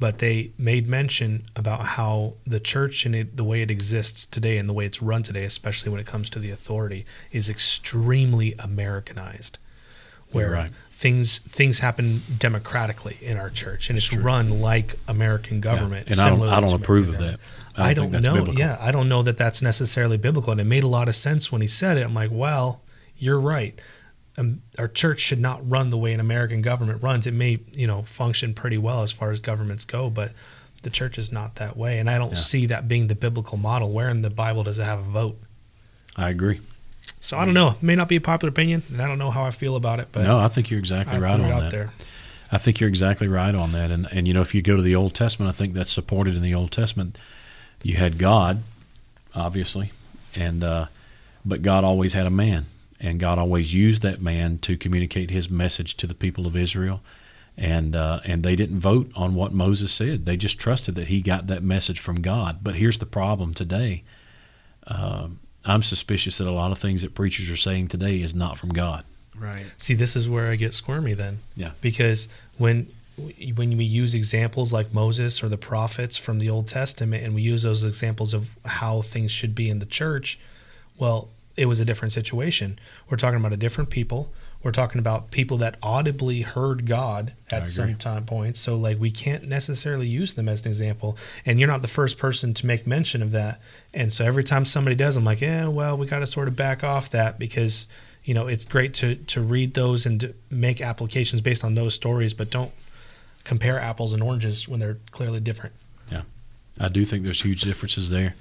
But 0.00 0.18
they 0.18 0.50
made 0.58 0.88
mention 0.88 1.44
about 1.54 1.86
how 1.86 2.34
the 2.44 2.58
church 2.58 3.06
and 3.06 3.14
it, 3.14 3.36
the 3.36 3.44
way 3.44 3.62
it 3.62 3.70
exists 3.70 4.26
today 4.26 4.58
and 4.58 4.68
the 4.68 4.72
way 4.72 4.84
it's 4.84 5.00
run 5.00 5.22
today, 5.22 5.44
especially 5.44 5.92
when 5.92 6.00
it 6.00 6.06
comes 6.06 6.28
to 6.30 6.40
the 6.40 6.50
authority, 6.50 7.06
is 7.30 7.48
extremely 7.48 8.54
Americanized. 8.58 9.58
Where 10.32 10.50
right 10.50 10.72
things 11.04 11.36
things 11.36 11.80
happen 11.80 12.22
democratically 12.38 13.18
in 13.20 13.36
our 13.36 13.50
church, 13.50 13.90
and 13.90 13.98
it's, 13.98 14.16
run 14.16 14.62
like 14.62 14.94
American 15.06 15.60
government. 15.60 16.06
Yeah. 16.06 16.12
And 16.12 16.20
I 16.22 16.30
don't, 16.30 16.48
I 16.48 16.60
don't 16.60 16.72
approve 16.72 17.10
of 17.10 17.18
that. 17.18 17.40
I, 17.76 17.90
I 17.90 17.94
don't 17.94 18.10
know. 18.10 18.36
Biblical. 18.36 18.58
Yeah, 18.58 18.78
I 18.80 18.90
don't 18.90 19.06
know 19.10 19.22
that 19.22 19.36
that's 19.36 19.60
necessarily 19.60 20.16
biblical. 20.16 20.52
And 20.52 20.62
it 20.62 20.64
made 20.64 20.82
a 20.82 20.88
lot 20.88 21.10
of 21.10 21.14
sense 21.14 21.52
when 21.52 21.60
he 21.60 21.66
said 21.66 21.98
it. 21.98 22.04
I'm 22.04 22.14
like, 22.14 22.30
well, 22.32 22.80
you're 23.18 23.38
right. 23.38 23.78
Um, 24.38 24.62
our 24.78 24.88
church 24.88 25.20
should 25.20 25.40
not 25.40 25.68
run 25.68 25.90
the 25.90 25.98
way 25.98 26.14
an 26.14 26.20
American 26.20 26.62
government 26.62 27.02
runs. 27.02 27.26
It 27.26 27.34
may, 27.34 27.60
you 27.76 27.86
know, 27.86 28.00
function 28.00 28.54
pretty 28.54 28.78
well 28.78 29.02
as 29.02 29.12
far 29.12 29.30
as 29.30 29.40
governments 29.40 29.84
go, 29.84 30.08
but 30.08 30.32
the 30.84 30.90
church 30.90 31.18
is 31.18 31.30
not 31.30 31.56
that 31.56 31.76
way. 31.76 31.98
And 31.98 32.08
I 32.08 32.16
don't 32.16 32.30
yeah. 32.30 32.36
see 32.36 32.64
that 32.64 32.88
being 32.88 33.08
the 33.08 33.14
biblical 33.14 33.58
model. 33.58 33.92
Where 33.92 34.08
in 34.08 34.22
the 34.22 34.30
Bible 34.30 34.62
does 34.62 34.78
it 34.78 34.84
have 34.84 35.00
a 35.00 35.02
vote? 35.02 35.38
I 36.16 36.30
agree. 36.30 36.60
So 37.24 37.38
I 37.38 37.46
don't 37.46 37.54
know. 37.54 37.70
It 37.70 37.82
may 37.82 37.94
not 37.94 38.08
be 38.08 38.16
a 38.16 38.20
popular 38.20 38.50
opinion, 38.50 38.82
and 38.92 39.00
I 39.00 39.08
don't 39.08 39.18
know 39.18 39.30
how 39.30 39.44
I 39.44 39.50
feel 39.50 39.76
about 39.76 39.98
it. 39.98 40.08
But 40.12 40.24
no, 40.24 40.38
I 40.38 40.48
think 40.48 40.70
you're 40.70 40.78
exactly 40.78 41.18
right 41.18 41.32
on 41.32 41.48
that. 41.48 41.70
There. 41.70 41.90
I 42.52 42.58
think 42.58 42.80
you're 42.80 42.88
exactly 42.88 43.28
right 43.28 43.54
on 43.54 43.72
that. 43.72 43.90
And 43.90 44.06
and 44.12 44.28
you 44.28 44.34
know, 44.34 44.42
if 44.42 44.54
you 44.54 44.60
go 44.60 44.76
to 44.76 44.82
the 44.82 44.94
Old 44.94 45.14
Testament, 45.14 45.48
I 45.48 45.52
think 45.52 45.72
that's 45.72 45.90
supported 45.90 46.36
in 46.36 46.42
the 46.42 46.54
Old 46.54 46.70
Testament. 46.70 47.18
You 47.82 47.96
had 47.96 48.18
God, 48.18 48.62
obviously, 49.34 49.90
and 50.34 50.62
uh, 50.62 50.86
but 51.46 51.62
God 51.62 51.82
always 51.82 52.12
had 52.12 52.26
a 52.26 52.30
man, 52.30 52.64
and 53.00 53.18
God 53.18 53.38
always 53.38 53.72
used 53.72 54.02
that 54.02 54.20
man 54.20 54.58
to 54.58 54.76
communicate 54.76 55.30
His 55.30 55.48
message 55.48 55.96
to 55.96 56.06
the 56.06 56.14
people 56.14 56.46
of 56.46 56.58
Israel. 56.58 57.00
And 57.56 57.96
uh, 57.96 58.20
and 58.26 58.42
they 58.42 58.54
didn't 58.54 58.80
vote 58.80 59.10
on 59.16 59.34
what 59.34 59.54
Moses 59.54 59.90
said. 59.90 60.26
They 60.26 60.36
just 60.36 60.60
trusted 60.60 60.94
that 60.96 61.08
he 61.08 61.22
got 61.22 61.46
that 61.46 61.62
message 61.62 62.00
from 62.00 62.20
God. 62.20 62.58
But 62.62 62.74
here's 62.74 62.98
the 62.98 63.06
problem 63.06 63.54
today. 63.54 64.02
Uh, 64.86 65.28
I'm 65.64 65.82
suspicious 65.82 66.38
that 66.38 66.46
a 66.46 66.52
lot 66.52 66.72
of 66.72 66.78
things 66.78 67.02
that 67.02 67.14
preachers 67.14 67.50
are 67.50 67.56
saying 67.56 67.88
today 67.88 68.20
is 68.20 68.34
not 68.34 68.58
from 68.58 68.70
God. 68.70 69.04
Right. 69.38 69.64
See, 69.76 69.94
this 69.94 70.14
is 70.16 70.28
where 70.28 70.50
I 70.50 70.56
get 70.56 70.74
squirmy 70.74 71.14
then. 71.14 71.38
Yeah. 71.56 71.72
Because 71.80 72.28
when 72.58 72.88
when 73.16 73.76
we 73.76 73.84
use 73.84 74.12
examples 74.14 74.72
like 74.72 74.92
Moses 74.92 75.42
or 75.42 75.48
the 75.48 75.56
prophets 75.56 76.16
from 76.16 76.40
the 76.40 76.50
Old 76.50 76.66
Testament 76.66 77.22
and 77.22 77.32
we 77.32 77.42
use 77.42 77.62
those 77.62 77.84
examples 77.84 78.34
of 78.34 78.56
how 78.64 79.02
things 79.02 79.30
should 79.30 79.54
be 79.54 79.70
in 79.70 79.78
the 79.78 79.86
church, 79.86 80.38
well, 80.98 81.28
it 81.56 81.66
was 81.66 81.80
a 81.80 81.84
different 81.84 82.12
situation. 82.12 82.76
We're 83.08 83.16
talking 83.16 83.38
about 83.38 83.52
a 83.52 83.56
different 83.56 83.90
people 83.90 84.32
we're 84.64 84.72
talking 84.72 84.98
about 84.98 85.30
people 85.30 85.58
that 85.58 85.76
audibly 85.82 86.40
heard 86.40 86.86
God 86.86 87.32
at 87.52 87.68
some 87.68 87.96
time 87.96 88.24
points. 88.24 88.58
So 88.58 88.76
like 88.76 88.98
we 88.98 89.10
can't 89.10 89.44
necessarily 89.44 90.08
use 90.08 90.34
them 90.34 90.48
as 90.48 90.62
an 90.62 90.68
example. 90.68 91.18
And 91.44 91.60
you're 91.60 91.68
not 91.68 91.82
the 91.82 91.88
first 91.88 92.16
person 92.16 92.54
to 92.54 92.66
make 92.66 92.86
mention 92.86 93.20
of 93.20 93.30
that. 93.32 93.60
And 93.92 94.10
so 94.10 94.24
every 94.24 94.42
time 94.42 94.64
somebody 94.64 94.96
does, 94.96 95.16
I'm 95.16 95.24
like, 95.24 95.42
yeah, 95.42 95.68
well, 95.68 95.98
we 95.98 96.06
got 96.06 96.20
to 96.20 96.26
sort 96.26 96.48
of 96.48 96.56
back 96.56 96.82
off 96.82 97.10
that 97.10 97.38
because 97.38 97.86
you 98.24 98.32
know 98.32 98.46
it's 98.46 98.64
great 98.64 98.94
to 98.94 99.16
to 99.16 99.42
read 99.42 99.74
those 99.74 100.06
and 100.06 100.18
to 100.20 100.34
make 100.50 100.80
applications 100.80 101.42
based 101.42 101.62
on 101.62 101.74
those 101.74 101.94
stories, 101.94 102.32
but 102.32 102.50
don't 102.50 102.72
compare 103.44 103.78
apples 103.78 104.14
and 104.14 104.22
oranges 104.22 104.66
when 104.66 104.80
they're 104.80 104.96
clearly 105.10 105.40
different. 105.40 105.74
Yeah, 106.10 106.22
I 106.80 106.88
do 106.88 107.04
think 107.04 107.22
there's 107.24 107.42
huge 107.42 107.60
differences 107.60 108.08
there. 108.08 108.34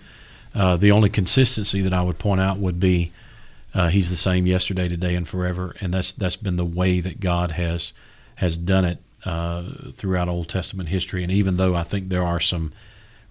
Uh, 0.55 0.77
the 0.77 0.91
only 0.91 1.09
consistency 1.09 1.81
that 1.81 1.93
I 1.93 2.01
would 2.01 2.17
point 2.17 2.39
out 2.39 2.59
would 2.59 2.79
be 2.79 3.11
uh, 3.73 3.89
he's 3.89 4.09
the 4.09 4.15
same 4.15 4.45
yesterday, 4.45 4.87
today, 4.87 5.15
and 5.15 5.27
forever, 5.27 5.75
and 5.81 5.93
that's 5.93 6.11
that's 6.11 6.35
been 6.35 6.57
the 6.57 6.65
way 6.65 6.99
that 6.99 7.19
God 7.19 7.51
has 7.51 7.93
has 8.35 8.55
done 8.55 8.85
it 8.85 8.99
uh, 9.25 9.63
throughout 9.93 10.29
Old 10.29 10.49
Testament 10.49 10.89
history. 10.89 11.23
And 11.23 11.31
even 11.31 11.57
though 11.57 11.75
I 11.75 11.83
think 11.83 12.09
there 12.09 12.23
are 12.23 12.39
some 12.39 12.71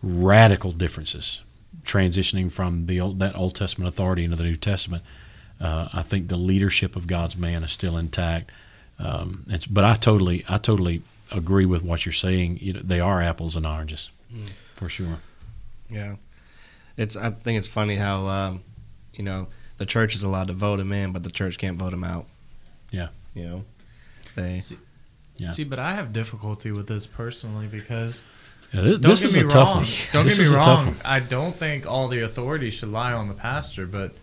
radical 0.03 0.73
differences 0.73 1.43
transitioning 1.85 2.51
from 2.51 2.87
the 2.87 3.01
old, 3.01 3.19
that 3.21 3.37
Old 3.37 3.55
Testament 3.55 3.89
authority 3.89 4.25
into 4.25 4.37
the 4.37 4.45
New 4.45 4.57
Testament, 4.57 5.03
uh, 5.61 5.89
I 5.93 6.03
think 6.03 6.29
the 6.29 6.37
leadership 6.37 6.97
of 6.97 7.07
God's 7.07 7.37
man 7.37 7.63
is 7.63 7.71
still 7.71 7.97
intact. 7.97 8.51
Um, 8.99 9.47
but 9.71 9.85
I 9.85 9.95
totally 9.95 10.45
I 10.49 10.59
totally 10.59 11.03
agree 11.31 11.67
with 11.67 11.83
what 11.83 12.05
you're 12.05 12.13
saying. 12.13 12.59
You 12.61 12.75
know, 12.75 12.81
they 12.83 13.01
are 13.01 13.23
apples 13.23 13.57
and 13.57 13.67
oranges 13.67 14.11
mm. 14.33 14.49
for 14.75 14.89
sure. 14.89 15.19
Yeah, 15.89 16.17
it's 16.97 17.17
I 17.17 17.31
think 17.31 17.59
it's 17.59 17.69
funny 17.69 17.97
how 17.97 18.27
um, 18.27 18.61
you 19.15 19.25
know 19.25 19.49
the 19.83 19.87
church 19.87 20.15
is 20.15 20.23
allowed 20.23 20.47
to 20.47 20.53
vote 20.53 20.79
him 20.79 20.93
in, 20.93 21.11
but 21.11 21.25
the 21.25 21.31
church 21.31 21.59
can't 21.59 21.77
vote 21.77 21.93
him 21.93 22.05
out. 22.05 22.27
Yeah. 22.93 23.09
You 23.35 23.43
know, 23.43 23.65
they. 24.37 24.59
See, 24.59 24.79
yeah. 25.39 25.49
see 25.49 25.65
but 25.65 25.81
I 25.81 25.95
have 25.95 26.13
difficulty 26.13 26.71
with 26.71 26.87
this 26.87 27.05
personally 27.05 27.67
because. 27.67 28.23
Yeah, 28.73 28.83
this, 28.83 28.99
don't 28.99 29.21
get 29.21 29.35
me 29.35 29.43
wrong. 29.43 29.85
Don't 30.13 30.27
get 30.27 30.39
me 30.39 30.55
wrong. 30.55 30.95
I 31.05 31.19
don't 31.19 31.53
think 31.53 31.85
all 31.85 32.07
the 32.07 32.21
authority 32.21 32.71
should 32.71 32.91
lie 32.91 33.13
on 33.13 33.27
the 33.27 33.35
pastor, 33.35 33.87
but 33.87 34.15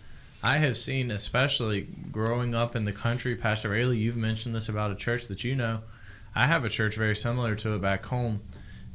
I 0.42 0.56
have 0.56 0.78
seen, 0.78 1.10
especially 1.10 1.86
growing 2.10 2.54
up 2.54 2.74
in 2.74 2.86
the 2.86 2.92
country, 2.92 3.36
Pastor 3.36 3.68
Bailey, 3.68 3.98
you've 3.98 4.16
mentioned 4.16 4.54
this 4.54 4.68
about 4.70 4.90
a 4.90 4.96
church 4.96 5.26
that 5.26 5.44
you 5.44 5.54
know. 5.54 5.80
I 6.34 6.46
have 6.46 6.64
a 6.64 6.70
church 6.70 6.96
very 6.96 7.14
similar 7.14 7.54
to 7.56 7.74
it 7.74 7.82
back 7.82 8.06
home. 8.06 8.40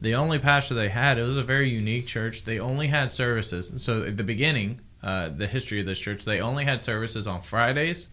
The 0.01 0.15
only 0.15 0.39
pastor 0.39 0.73
they 0.73 0.89
had, 0.89 1.19
it 1.19 1.23
was 1.23 1.37
a 1.37 1.43
very 1.43 1.69
unique 1.69 2.07
church. 2.07 2.43
They 2.43 2.59
only 2.59 2.87
had 2.87 3.11
services. 3.11 3.69
And 3.69 3.79
so 3.79 4.03
at 4.03 4.17
the 4.17 4.23
beginning, 4.23 4.81
uh, 5.05 5.29
the 5.29 5.47
history 5.47 5.79
of 5.79 5.85
this 5.85 5.99
church. 5.99 6.25
They 6.25 6.41
only 6.41 6.65
had 6.65 6.81
services 6.81 7.27
on 7.27 7.41
Fridays, 7.41 8.09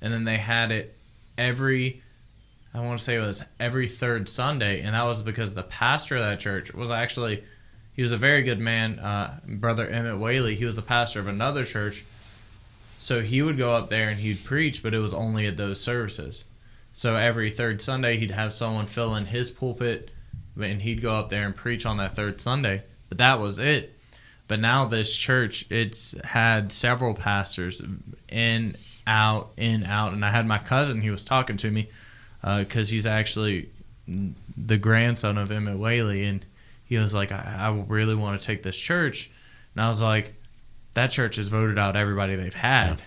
and 0.00 0.12
then 0.12 0.24
they 0.24 0.36
had 0.36 0.70
it 0.70 0.96
every 1.36 2.02
I 2.72 2.80
want 2.82 3.00
to 3.00 3.04
say 3.04 3.16
it 3.16 3.26
was 3.26 3.44
every 3.58 3.88
third 3.88 4.28
Sunday, 4.28 4.82
and 4.82 4.94
that 4.94 5.02
was 5.02 5.22
because 5.22 5.54
the 5.54 5.64
pastor 5.64 6.16
of 6.16 6.22
that 6.22 6.38
church 6.38 6.72
was 6.72 6.90
actually 6.90 7.42
he 7.92 8.02
was 8.02 8.12
a 8.12 8.16
very 8.16 8.42
good 8.42 8.60
man, 8.60 9.00
uh, 9.00 9.40
brother 9.44 9.86
Emmett 9.86 10.18
Whaley. 10.18 10.54
He 10.54 10.64
was 10.64 10.76
the 10.76 10.82
pastor 10.82 11.18
of 11.18 11.26
another 11.26 11.64
church, 11.64 12.04
so 12.98 13.20
he 13.20 13.42
would 13.42 13.58
go 13.58 13.72
up 13.72 13.88
there 13.88 14.08
and 14.08 14.20
he'd 14.20 14.44
preach, 14.44 14.82
but 14.82 14.94
it 14.94 14.98
was 14.98 15.12
only 15.12 15.46
at 15.46 15.56
those 15.56 15.80
services. 15.80 16.44
So 16.92 17.16
every 17.16 17.50
third 17.50 17.82
Sunday, 17.82 18.16
he'd 18.16 18.30
have 18.30 18.52
someone 18.52 18.86
fill 18.86 19.16
in 19.16 19.26
his 19.26 19.50
pulpit, 19.50 20.10
and 20.60 20.82
he'd 20.82 21.02
go 21.02 21.14
up 21.14 21.28
there 21.28 21.44
and 21.44 21.54
preach 21.54 21.84
on 21.84 21.96
that 21.96 22.14
third 22.14 22.40
Sunday. 22.40 22.84
But 23.08 23.18
that 23.18 23.40
was 23.40 23.58
it. 23.58 23.96
But 24.50 24.58
now 24.58 24.84
this 24.86 25.16
church, 25.16 25.64
it's 25.70 26.20
had 26.24 26.72
several 26.72 27.14
pastors 27.14 27.80
in, 28.28 28.76
out, 29.06 29.52
in, 29.56 29.84
out, 29.84 30.12
and 30.12 30.24
I 30.24 30.30
had 30.30 30.44
my 30.44 30.58
cousin. 30.58 31.00
He 31.00 31.10
was 31.10 31.22
talking 31.22 31.56
to 31.58 31.70
me 31.70 31.88
uh, 32.42 32.64
because 32.64 32.88
he's 32.88 33.06
actually 33.06 33.68
the 34.08 34.76
grandson 34.76 35.38
of 35.38 35.52
Emmett 35.52 35.78
Whaley, 35.78 36.24
and 36.24 36.44
he 36.84 36.96
was 36.98 37.14
like, 37.14 37.30
I, 37.30 37.58
I 37.60 37.84
really 37.86 38.16
want 38.16 38.40
to 38.40 38.44
take 38.44 38.64
this 38.64 38.76
church. 38.76 39.30
And 39.76 39.84
I 39.84 39.88
was 39.88 40.02
like, 40.02 40.34
that 40.94 41.12
church 41.12 41.36
has 41.36 41.46
voted 41.46 41.78
out 41.78 41.94
everybody 41.94 42.34
they've 42.34 42.52
had. 42.52 42.98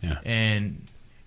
Yeah. 0.00 0.10
Yeah. 0.10 0.18
And 0.24 0.80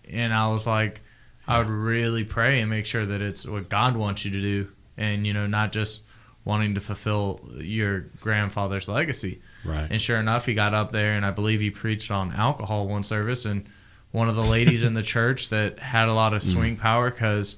and 0.10 0.34
I 0.34 0.48
was 0.48 0.66
like, 0.66 1.02
I 1.46 1.58
would 1.58 1.70
really 1.70 2.24
pray 2.24 2.62
and 2.62 2.70
make 2.70 2.86
sure 2.86 3.06
that 3.06 3.22
it's 3.22 3.46
what 3.46 3.68
God 3.68 3.98
wants 3.98 4.24
you 4.24 4.32
to 4.32 4.42
do, 4.42 4.70
and 4.96 5.28
you 5.28 5.34
know, 5.34 5.46
not 5.46 5.74
just 5.74 6.04
wanting 6.48 6.76
to 6.76 6.82
fulfill 6.82 7.42
your 7.58 8.06
grandfather's 8.22 8.88
legacy. 8.88 9.42
Right. 9.66 9.86
And 9.92 10.02
sure 10.02 10.18
enough, 10.18 10.46
he 10.46 10.54
got 10.54 10.74
up 10.74 10.92
there, 10.92 11.12
and 11.12 11.26
I 11.26 11.32
believe 11.32 11.60
he 11.60 11.70
preached 11.70 12.10
on 12.10 12.32
alcohol 12.32 12.88
one 12.88 13.04
service, 13.04 13.44
and 13.44 13.66
one 14.12 14.30
of 14.30 14.36
the 14.38 14.44
ladies 14.46 14.86
in 14.86 14.94
the 14.94 15.04
church 15.16 15.50
that 15.50 15.78
had 15.80 16.08
a 16.08 16.14
lot 16.14 16.34
of 16.34 16.42
swing 16.42 16.78
power 16.78 17.12
because 17.12 17.58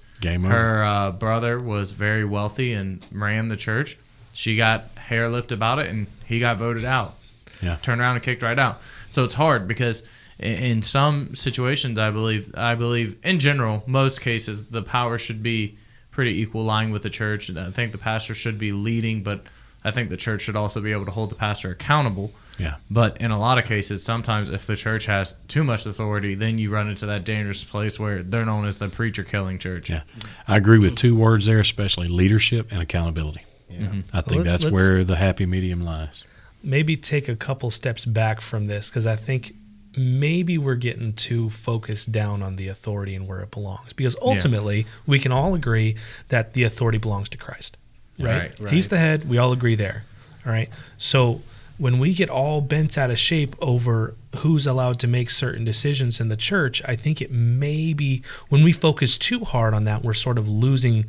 her 0.50 0.84
uh, 0.84 1.12
brother 1.12 1.60
was 1.60 1.92
very 1.92 2.26
wealthy 2.26 2.74
and 2.74 3.06
ran 3.12 3.48
the 3.48 3.56
church. 3.56 3.98
She 4.34 4.58
got 4.58 4.86
hair 4.98 5.30
lipped 5.30 5.52
about 5.52 5.78
it, 5.78 5.88
and 5.90 6.08
he 6.26 6.40
got 6.40 6.58
voted 6.58 6.84
out. 6.84 7.16
Yeah. 7.62 7.76
turned 7.76 8.02
around 8.02 8.16
and 8.16 8.24
kicked 8.24 8.42
right 8.42 8.58
out. 8.58 8.82
So 9.12 9.24
it's 9.24 9.34
hard 9.36 9.68
because 9.68 10.02
in 10.40 10.82
some 10.82 11.36
situations, 11.36 12.00
I 12.00 12.10
believe, 12.10 12.56
I 12.56 12.74
believe 12.74 13.18
in 13.24 13.38
general, 13.40 13.84
most 13.86 14.22
cases, 14.22 14.68
the 14.68 14.82
power 14.82 15.18
should 15.18 15.44
be 15.44 15.78
pretty 16.12 16.42
equal 16.42 16.64
line 16.64 16.92
with 16.92 17.04
the 17.04 17.10
church. 17.10 17.50
And 17.50 17.60
I 17.60 17.72
think 17.72 17.92
the 17.92 17.98
pastor 17.98 18.34
should 18.34 18.58
be 18.58 18.72
leading, 18.72 19.24
but 19.24 19.44
I 19.84 19.92
think 19.92 20.10
the 20.10 20.18
church 20.18 20.42
should 20.42 20.56
also 20.56 20.82
be 20.82 20.92
able 20.92 21.06
to 21.06 21.12
hold 21.12 21.30
the 21.32 21.36
pastor 21.36 21.72
accountable. 21.72 22.32
Yeah. 22.58 22.76
But 22.92 23.22
in 23.22 23.32
a 23.32 23.40
lot 23.40 23.58
of 23.58 23.64
cases, 23.64 24.04
sometimes 24.04 24.50
if 24.50 24.68
the 24.68 24.76
church 24.76 25.06
has 25.06 25.36
too 25.48 25.64
much 25.64 25.86
authority, 25.86 26.36
then 26.36 26.60
you 26.60 26.70
run 26.72 26.90
into 26.90 27.06
that 27.06 27.24
dangerous 27.24 27.64
place 27.64 27.98
where 27.98 28.22
they're 28.22 28.46
known 28.46 28.66
as 28.66 28.80
the 28.80 28.90
preacher 28.90 29.24
killing 29.24 29.60
church. 29.60 29.90
Yeah. 29.90 30.02
I 30.48 30.58
agree 30.58 30.80
with 30.80 30.98
two 30.98 31.16
words 31.16 31.46
there, 31.46 31.60
especially 31.62 32.10
leadership 32.10 32.70
and 32.72 32.82
accountability. 32.82 33.44
Yeah. 33.70 33.80
Mm-hmm. 33.80 34.00
I 34.18 34.22
think 34.22 34.46
Let's- 34.46 34.64
that's 34.64 34.74
where 34.74 35.06
the 35.06 35.16
happy 35.16 35.46
medium 35.46 35.82
lies. 35.86 36.24
maybe 36.62 36.98
take 36.98 37.30
a 37.30 37.36
couple 37.38 37.72
steps 37.72 38.04
back 38.04 38.42
from 38.42 38.66
this 38.66 38.90
because 38.90 39.08
I 39.08 39.16
think 39.16 39.54
maybe 40.00 40.58
we're 40.58 40.76
getting 40.76 41.12
too 41.12 41.50
focused 41.50 42.12
down 42.12 42.42
on 42.42 42.56
the 42.56 42.70
authority 42.70 43.16
and 43.16 43.28
where 43.28 43.42
it 43.42 43.52
belongs. 43.52 43.92
Because 43.94 44.16
ultimately, 44.22 44.86
we 45.06 45.20
can 45.20 45.32
all 45.32 45.54
agree 45.54 45.96
that 46.30 46.54
the 46.54 46.64
authority 46.64 46.98
belongs 46.98 47.28
to 47.30 47.38
Christ, 47.38 47.76
right? 48.18 48.58
Right, 48.60 48.72
He's 48.72 48.88
the 48.88 48.98
head. 48.98 49.28
We 49.28 49.38
all 49.38 49.52
agree 49.52 49.76
there. 49.76 50.06
All 50.46 50.54
right. 50.54 50.70
So 50.98 51.42
when 51.78 52.00
we 52.00 52.14
get 52.14 52.30
all 52.30 52.62
bent 52.62 52.98
out 52.98 53.12
of 53.12 53.20
shape 53.20 53.56
over 53.62 54.16
who's 54.38 54.66
allowed 54.66 55.00
to 55.00 55.08
make 55.08 55.30
certain 55.30 55.66
decisions 55.66 56.22
in 56.22 56.30
the 56.30 56.38
church, 56.38 56.82
I 56.86 56.96
think 56.96 57.22
it 57.22 57.32
may 57.32 57.94
be 57.94 58.24
when 58.48 58.64
we 58.64 58.72
focus 58.72 59.18
too 59.18 59.44
hard 59.44 59.74
on 59.74 59.84
that, 59.84 60.02
we're 60.02 60.14
sort 60.14 60.38
of 60.38 60.48
losing 60.48 61.06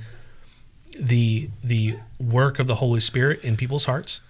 the 0.98 1.48
the 1.62 1.96
work 2.18 2.58
of 2.58 2.66
the 2.66 2.76
Holy 2.76 3.00
Spirit 3.00 3.44
in 3.44 3.56
people's 3.56 3.84
hearts 3.84 4.20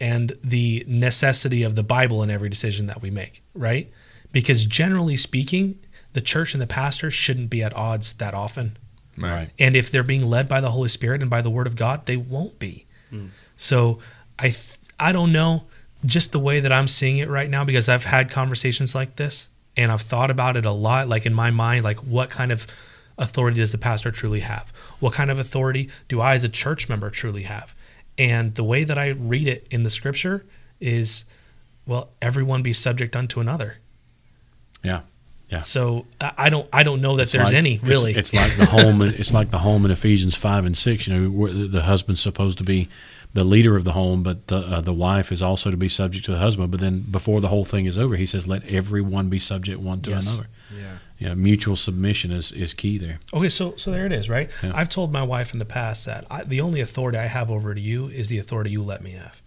and 0.00 0.32
the 0.42 0.84
necessity 0.88 1.62
of 1.62 1.74
the 1.74 1.82
Bible 1.82 2.22
in 2.22 2.30
every 2.30 2.48
decision 2.48 2.86
that 2.86 3.02
we 3.02 3.10
make, 3.10 3.42
right? 3.54 3.90
Because 4.32 4.66
generally 4.66 5.16
speaking, 5.16 5.78
the 6.12 6.20
church 6.20 6.54
and 6.54 6.62
the 6.62 6.66
pastor 6.66 7.10
shouldn't 7.10 7.50
be 7.50 7.62
at 7.62 7.74
odds 7.76 8.14
that 8.14 8.34
often. 8.34 8.78
Right. 9.16 9.50
And 9.58 9.76
if 9.76 9.90
they're 9.90 10.02
being 10.02 10.26
led 10.26 10.48
by 10.48 10.60
the 10.60 10.70
Holy 10.70 10.88
Spirit 10.88 11.20
and 11.20 11.30
by 11.30 11.42
the 11.42 11.50
Word 11.50 11.66
of 11.66 11.76
God, 11.76 12.06
they 12.06 12.16
won't 12.16 12.58
be. 12.58 12.86
Hmm. 13.10 13.26
So 13.56 13.98
I 14.38 14.44
th- 14.44 14.78
I 14.98 15.12
don't 15.12 15.32
know 15.32 15.64
just 16.04 16.32
the 16.32 16.38
way 16.38 16.60
that 16.60 16.72
I'm 16.72 16.88
seeing 16.88 17.18
it 17.18 17.28
right 17.28 17.50
now 17.50 17.64
because 17.64 17.88
I've 17.88 18.04
had 18.04 18.30
conversations 18.30 18.94
like 18.94 19.16
this 19.16 19.50
and 19.76 19.92
I've 19.92 20.00
thought 20.00 20.30
about 20.30 20.56
it 20.56 20.64
a 20.64 20.72
lot. 20.72 21.08
Like 21.08 21.26
in 21.26 21.34
my 21.34 21.50
mind, 21.50 21.84
like 21.84 21.98
what 21.98 22.30
kind 22.30 22.52
of 22.52 22.66
authority 23.18 23.58
does 23.58 23.72
the 23.72 23.78
pastor 23.78 24.10
truly 24.10 24.40
have? 24.40 24.72
What 24.98 25.12
kind 25.12 25.30
of 25.30 25.38
authority 25.38 25.90
do 26.08 26.20
I 26.20 26.34
as 26.34 26.44
a 26.44 26.48
church 26.48 26.88
member 26.88 27.10
truly 27.10 27.42
have? 27.42 27.74
And 28.20 28.54
the 28.54 28.64
way 28.64 28.84
that 28.84 28.98
I 28.98 29.08
read 29.08 29.48
it 29.48 29.66
in 29.70 29.82
the 29.82 29.88
Scripture 29.90 30.44
is, 30.78 31.24
well, 31.86 32.10
everyone 32.20 32.62
be 32.62 32.72
subject 32.74 33.16
unto 33.16 33.40
another. 33.40 33.78
Yeah. 34.82 35.00
Yeah. 35.48 35.58
So 35.60 36.04
I 36.20 36.48
don't 36.50 36.68
I 36.72 36.82
don't 36.84 37.00
know 37.00 37.16
that 37.16 37.22
It's 37.24 37.32
there's 37.32 37.46
like- 37.46 37.54
any 37.54 37.78
really. 37.82 38.14
It's, 38.14 38.32
like 38.32 38.56
the 38.56 38.66
home. 38.66 39.02
It's 39.02 39.32
like 39.32 39.50
the 39.50 39.58
home 39.58 39.84
in 39.84 39.90
Ephesians 39.90 40.36
five 40.36 40.64
and 40.64 40.76
six. 40.76 41.08
You 41.08 41.14
know, 41.18 41.30
where 41.30 41.52
the 41.52 41.82
husband's 41.82 42.20
supposed 42.20 42.58
to 42.58 42.64
be 42.64 42.88
the 43.32 43.44
leader 43.44 43.76
of 43.76 43.84
the 43.84 43.92
home, 43.92 44.22
but 44.22 44.48
the 44.48 44.56
uh, 44.58 44.80
the 44.80 44.92
wife 44.92 45.30
is 45.32 45.42
also 45.42 45.70
to 45.70 45.76
be 45.76 45.88
subject 45.88 46.24
to 46.26 46.32
the 46.32 46.38
husband. 46.38 46.70
But 46.70 46.80
then 46.80 47.00
before 47.00 47.40
the 47.40 47.48
whole 47.48 47.64
thing 47.64 47.86
is 47.86 47.96
over, 47.96 48.16
he 48.16 48.26
says, 48.26 48.48
"Let 48.48 48.64
everyone 48.66 49.28
be 49.28 49.38
subject 49.38 49.80
one 49.80 50.00
to 50.00 50.10
Yes. 50.10 50.32
another." 50.34 50.48
Yeah. 50.76 50.96
Yeah, 51.18 51.34
mutual 51.34 51.76
submission 51.76 52.30
is 52.32 52.50
is 52.50 52.74
key 52.74 52.98
there. 52.98 53.18
Okay, 53.34 53.48
so 53.50 53.74
so 53.76 53.90
there 53.90 54.06
it 54.06 54.12
is, 54.12 54.28
right? 54.30 54.48
Yeah. 54.62 54.72
I've 54.74 54.90
told 54.90 55.12
my 55.12 55.22
wife 55.22 55.52
in 55.52 55.58
the 55.58 55.64
past 55.66 56.06
that 56.06 56.26
I, 56.30 56.44
the 56.44 56.60
only 56.60 56.80
authority 56.80 57.18
I 57.18 57.26
have 57.26 57.50
over 57.50 57.74
to 57.74 57.80
you 57.80 58.08
is 58.08 58.28
the 58.30 58.38
authority 58.38 58.70
you 58.70 58.82
let 58.82 59.02
me 59.02 59.12
have. 59.12 59.40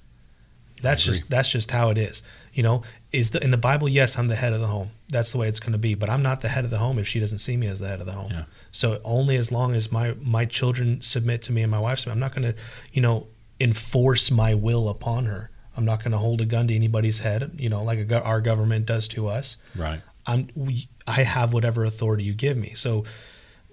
That's 0.82 1.04
just 1.04 1.30
that's 1.30 1.50
just 1.50 1.72
how 1.72 1.90
it 1.90 1.98
is. 1.98 2.22
You 2.54 2.62
know, 2.62 2.84
is 3.12 3.32
the 3.32 3.42
in 3.44 3.52
the 3.52 3.58
Bible? 3.58 3.88
Yes, 3.90 4.18
I'm 4.20 4.28
the 4.28 4.36
head 4.36 4.54
of 4.54 4.60
the 4.62 4.68
home. 4.68 4.92
That's 5.10 5.32
the 5.32 5.38
way 5.38 5.48
it's 5.48 5.60
going 5.62 5.72
to 5.72 5.78
be. 5.80 5.96
But 5.96 6.10
I'm 6.10 6.22
not 6.22 6.42
the 6.42 6.50
head 6.50 6.66
of 6.66 6.72
the 6.72 6.78
home 6.78 7.00
if 7.00 7.08
she 7.08 7.20
doesn't 7.20 7.40
see 7.40 7.56
me 7.58 7.68
as 7.68 7.80
the 7.80 7.88
head 7.88 8.02
of 8.02 8.06
the 8.06 8.12
home. 8.12 8.32
Yeah. 8.32 8.44
So 8.72 9.00
only 9.04 9.38
as 9.38 9.52
long 9.52 9.74
as 9.76 9.92
my 9.92 10.14
my 10.22 10.46
children 10.46 11.02
submit 11.02 11.42
to 11.44 11.52
me 11.54 11.62
and 11.64 11.72
my 11.72 11.80
wife 11.80 12.00
submit, 12.00 12.14
I'm 12.16 12.20
not 12.20 12.36
going 12.36 12.54
to, 12.54 12.60
you 12.92 13.02
know, 13.02 13.28
enforce 13.64 14.30
my 14.30 14.54
will 14.54 14.90
upon 14.90 15.26
her. 15.26 15.50
I'm 15.76 15.86
not 15.86 16.00
going 16.00 16.12
to 16.12 16.18
hold 16.18 16.42
a 16.42 16.46
gun 16.46 16.68
to 16.68 16.76
anybody's 16.76 17.20
head. 17.20 17.52
You 17.58 17.70
know, 17.70 17.82
like 17.82 18.12
a, 18.12 18.22
our 18.22 18.42
government 18.42 18.86
does 18.86 19.08
to 19.10 19.28
us. 19.28 19.58
Right. 19.76 20.02
I'm 20.28 20.50
we, 20.56 20.88
I 21.08 21.24
have 21.24 21.54
whatever 21.54 21.84
authority 21.84 22.26
you 22.26 22.34
give 22.34 22.58
me. 22.58 22.74
So 22.76 23.06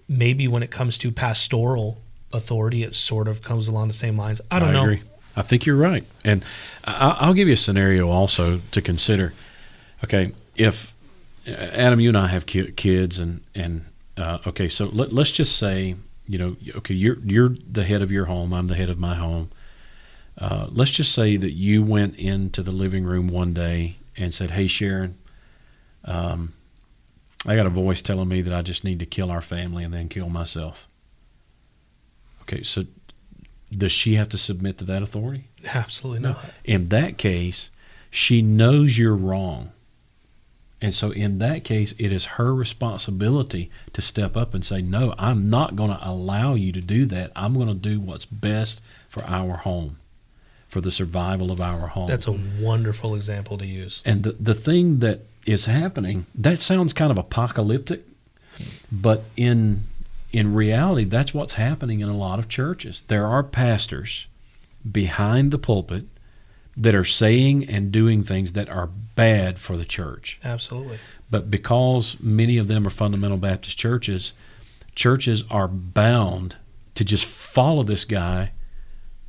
maybe 0.08 0.48
when 0.48 0.62
it 0.62 0.70
comes 0.70 0.96
to 0.98 1.10
pastoral 1.10 2.00
authority, 2.32 2.82
it 2.84 2.94
sort 2.94 3.28
of 3.28 3.42
comes 3.42 3.68
along 3.68 3.88
the 3.88 3.94
same 3.94 4.16
lines. 4.16 4.40
I 4.50 4.58
don't 4.60 4.72
know. 4.72 4.84
agree. 4.84 5.02
I 5.36 5.42
think 5.42 5.66
you're 5.66 5.76
right, 5.76 6.04
and 6.24 6.44
I, 6.84 7.16
I'll 7.20 7.34
give 7.34 7.46
you 7.46 7.54
a 7.54 7.58
scenario 7.58 8.08
also 8.08 8.60
to 8.72 8.82
consider. 8.82 9.32
Okay, 10.02 10.32
if 10.56 10.94
Adam, 11.46 12.00
you 12.00 12.08
and 12.08 12.18
I 12.18 12.26
have 12.28 12.46
ki- 12.46 12.72
kids, 12.72 13.18
and 13.18 13.40
and 13.54 13.82
uh, 14.16 14.38
okay, 14.46 14.68
so 14.68 14.86
let, 14.86 15.12
let's 15.12 15.30
just 15.30 15.56
say 15.56 15.94
you 16.26 16.38
know, 16.38 16.56
okay, 16.76 16.94
you're 16.94 17.18
you're 17.24 17.48
the 17.48 17.84
head 17.84 18.02
of 18.02 18.10
your 18.10 18.24
home, 18.24 18.52
I'm 18.52 18.66
the 18.66 18.74
head 18.74 18.88
of 18.88 18.98
my 18.98 19.14
home. 19.14 19.50
Uh, 20.40 20.68
let's 20.70 20.90
just 20.90 21.12
say 21.12 21.36
that 21.36 21.52
you 21.52 21.82
went 21.82 22.16
into 22.16 22.62
the 22.62 22.70
living 22.70 23.04
room 23.04 23.28
one 23.28 23.52
day 23.52 23.96
and 24.16 24.32
said, 24.32 24.52
"Hey, 24.52 24.66
Sharon, 24.66 25.14
um, 26.04 26.52
I 27.46 27.56
got 27.56 27.66
a 27.66 27.70
voice 27.70 28.00
telling 28.02 28.28
me 28.28 28.40
that 28.42 28.54
I 28.54 28.62
just 28.62 28.84
need 28.84 28.98
to 29.00 29.06
kill 29.06 29.30
our 29.30 29.42
family 29.42 29.84
and 29.84 29.92
then 29.92 30.08
kill 30.08 30.28
myself." 30.30 30.88
Okay, 32.42 32.62
so 32.62 32.84
does 33.76 33.92
she 33.92 34.14
have 34.14 34.28
to 34.30 34.38
submit 34.38 34.78
to 34.78 34.84
that 34.84 35.02
authority? 35.02 35.44
Absolutely 35.74 36.22
not. 36.22 36.38
In 36.64 36.88
that 36.88 37.18
case, 37.18 37.70
she 38.10 38.42
knows 38.42 38.98
you're 38.98 39.14
wrong. 39.14 39.70
And 40.82 40.94
so, 40.94 41.10
in 41.10 41.38
that 41.40 41.62
case, 41.62 41.94
it 41.98 42.10
is 42.10 42.24
her 42.24 42.54
responsibility 42.54 43.70
to 43.92 44.00
step 44.00 44.34
up 44.36 44.54
and 44.54 44.64
say, 44.64 44.80
No, 44.80 45.14
I'm 45.18 45.50
not 45.50 45.76
going 45.76 45.90
to 45.90 46.08
allow 46.08 46.54
you 46.54 46.72
to 46.72 46.80
do 46.80 47.04
that. 47.06 47.32
I'm 47.36 47.54
going 47.54 47.68
to 47.68 47.74
do 47.74 48.00
what's 48.00 48.24
best 48.24 48.80
for 49.06 49.22
our 49.24 49.58
home, 49.58 49.96
for 50.70 50.80
the 50.80 50.90
survival 50.90 51.50
of 51.50 51.60
our 51.60 51.88
home. 51.88 52.06
That's 52.06 52.28
a 52.28 52.38
wonderful 52.60 53.16
example 53.16 53.58
to 53.58 53.66
use. 53.66 54.02
And 54.06 54.22
the, 54.22 54.32
the 54.32 54.54
thing 54.54 55.00
that 55.00 55.22
is 55.44 55.64
happening, 55.64 56.26
that 56.34 56.60
sounds 56.60 56.92
kind 56.92 57.10
of 57.10 57.18
apocalyptic, 57.18 58.04
but 58.90 59.24
in 59.36 59.80
in 60.32 60.54
reality, 60.54 61.04
that's 61.04 61.34
what's 61.34 61.54
happening 61.54 61.98
in 61.98 62.08
a 62.08 62.16
lot 62.16 62.38
of 62.38 62.48
churches. 62.48 63.02
There 63.08 63.26
are 63.26 63.42
pastors 63.42 64.28
behind 64.90 65.50
the 65.50 65.58
pulpit 65.58 66.04
that 66.76 66.94
are 66.94 67.04
saying 67.04 67.68
and 67.68 67.90
doing 67.90 68.22
things 68.22 68.52
that 68.52 68.68
are 68.68 68.88
bad 69.16 69.58
for 69.58 69.76
the 69.76 69.84
church. 69.84 70.38
Absolutely. 70.44 70.98
But 71.32 71.50
because 71.50 72.16
many 72.20 72.58
of 72.58 72.68
them 72.68 72.86
are 72.86 72.90
fundamental 72.90 73.38
Baptist 73.38 73.76
churches, 73.76 74.32
churches 74.94 75.42
are 75.50 75.66
bound 75.66 76.54
to 76.94 77.04
just 77.04 77.24
follow 77.24 77.82
this 77.82 78.04
guy 78.04 78.52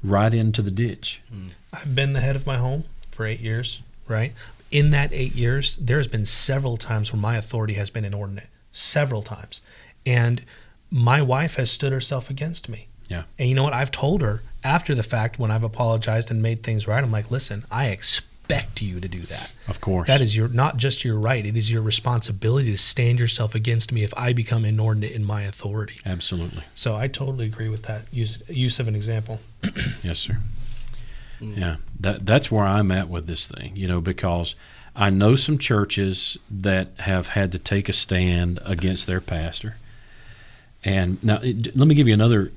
right 0.03 0.33
into 0.33 0.61
the 0.61 0.71
ditch. 0.71 1.21
Hmm. 1.29 1.47
I've 1.73 1.95
been 1.95 2.13
the 2.13 2.21
head 2.21 2.35
of 2.35 2.45
my 2.45 2.57
home 2.57 2.85
for 3.11 3.25
eight 3.25 3.39
years, 3.39 3.81
right? 4.07 4.33
In 4.71 4.91
that 4.91 5.11
eight 5.13 5.35
years, 5.35 5.75
there 5.75 5.97
has 5.97 6.07
been 6.07 6.25
several 6.25 6.77
times 6.77 7.11
where 7.11 7.21
my 7.21 7.37
authority 7.37 7.73
has 7.73 7.89
been 7.89 8.05
inordinate, 8.05 8.47
several 8.71 9.21
times. 9.21 9.61
And 10.05 10.43
my 10.89 11.21
wife 11.21 11.55
has 11.55 11.71
stood 11.71 11.93
herself 11.93 12.29
against 12.29 12.69
me. 12.69 12.87
Yeah. 13.07 13.23
And 13.37 13.49
you 13.49 13.55
know 13.55 13.63
what? 13.63 13.73
I've 13.73 13.91
told 13.91 14.21
her 14.21 14.41
after 14.63 14.95
the 14.95 15.03
fact 15.03 15.39
when 15.39 15.51
I've 15.51 15.63
apologized 15.63 16.31
and 16.31 16.41
made 16.41 16.63
things 16.63 16.87
right. 16.87 17.03
I'm 17.03 17.11
like, 17.11 17.31
listen, 17.31 17.65
I 17.69 17.87
expect 17.87 18.30
you 18.81 18.99
to 18.99 19.07
do 19.07 19.21
that. 19.21 19.55
Of 19.67 19.81
course. 19.81 20.07
That 20.07 20.21
is 20.21 20.35
your 20.35 20.47
not 20.47 20.77
just 20.77 21.03
your 21.03 21.17
right. 21.17 21.45
It 21.45 21.57
is 21.57 21.71
your 21.71 21.81
responsibility 21.81 22.71
to 22.71 22.77
stand 22.77 23.19
yourself 23.19 23.55
against 23.55 23.91
me 23.91 24.03
if 24.03 24.13
I 24.17 24.33
become 24.33 24.65
inordinate 24.65 25.11
in 25.11 25.23
my 25.23 25.43
authority. 25.43 25.95
Absolutely. 26.05 26.63
So 26.75 26.95
I 26.95 27.07
totally 27.07 27.45
agree 27.45 27.69
with 27.69 27.83
that 27.83 28.03
use 28.11 28.41
use 28.49 28.79
of 28.79 28.87
an 28.87 28.95
example. 28.95 29.39
Yes, 30.03 30.19
sir. 30.19 30.39
Yeah, 31.39 31.77
that 31.99 32.25
that's 32.25 32.51
where 32.51 32.65
I'm 32.65 32.91
at 32.91 33.09
with 33.09 33.27
this 33.27 33.47
thing, 33.47 33.75
you 33.75 33.87
know, 33.87 33.99
because 34.01 34.55
I 34.95 35.09
know 35.09 35.35
some 35.35 35.57
churches 35.57 36.37
that 36.49 36.89
have 36.99 37.29
had 37.29 37.51
to 37.53 37.59
take 37.59 37.89
a 37.89 37.93
stand 37.93 38.59
against 38.65 39.07
their 39.07 39.21
pastor. 39.21 39.77
And 40.83 41.23
now, 41.23 41.39
let 41.41 41.87
me 41.87 41.95
give 41.95 42.07
you 42.07 42.13
another, 42.13 42.51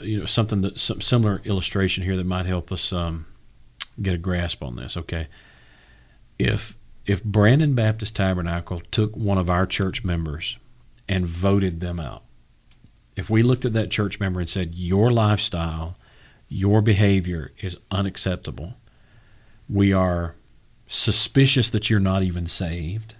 you 0.00 0.20
know, 0.20 0.26
something 0.26 0.60
that 0.62 0.78
some 0.78 1.00
similar 1.00 1.40
illustration 1.44 2.04
here 2.04 2.16
that 2.16 2.26
might 2.26 2.46
help 2.46 2.70
us 2.70 2.92
um, 2.92 3.26
get 4.00 4.14
a 4.14 4.18
grasp 4.18 4.62
on 4.62 4.76
this. 4.76 4.96
Okay, 4.96 5.28
if 6.38 6.76
if 7.04 7.22
Brandon 7.24 7.74
Baptist 7.74 8.16
Tabernacle 8.16 8.82
took 8.90 9.16
one 9.16 9.38
of 9.38 9.50
our 9.50 9.66
church 9.66 10.04
members 10.04 10.56
and 11.08 11.26
voted 11.26 11.80
them 11.80 11.98
out, 11.98 12.22
if 13.16 13.28
we 13.28 13.42
looked 13.42 13.64
at 13.64 13.72
that 13.72 13.90
church 13.90 14.20
member 14.20 14.40
and 14.40 14.48
said 14.48 14.74
your 14.74 15.10
lifestyle 15.10 15.96
your 16.52 16.82
behavior 16.82 17.50
is 17.60 17.78
unacceptable. 17.90 18.74
We 19.68 19.92
are 19.92 20.34
suspicious 20.86 21.70
that 21.70 21.88
you're 21.88 21.98
not 21.98 22.22
even 22.22 22.46
saved. 22.46 23.14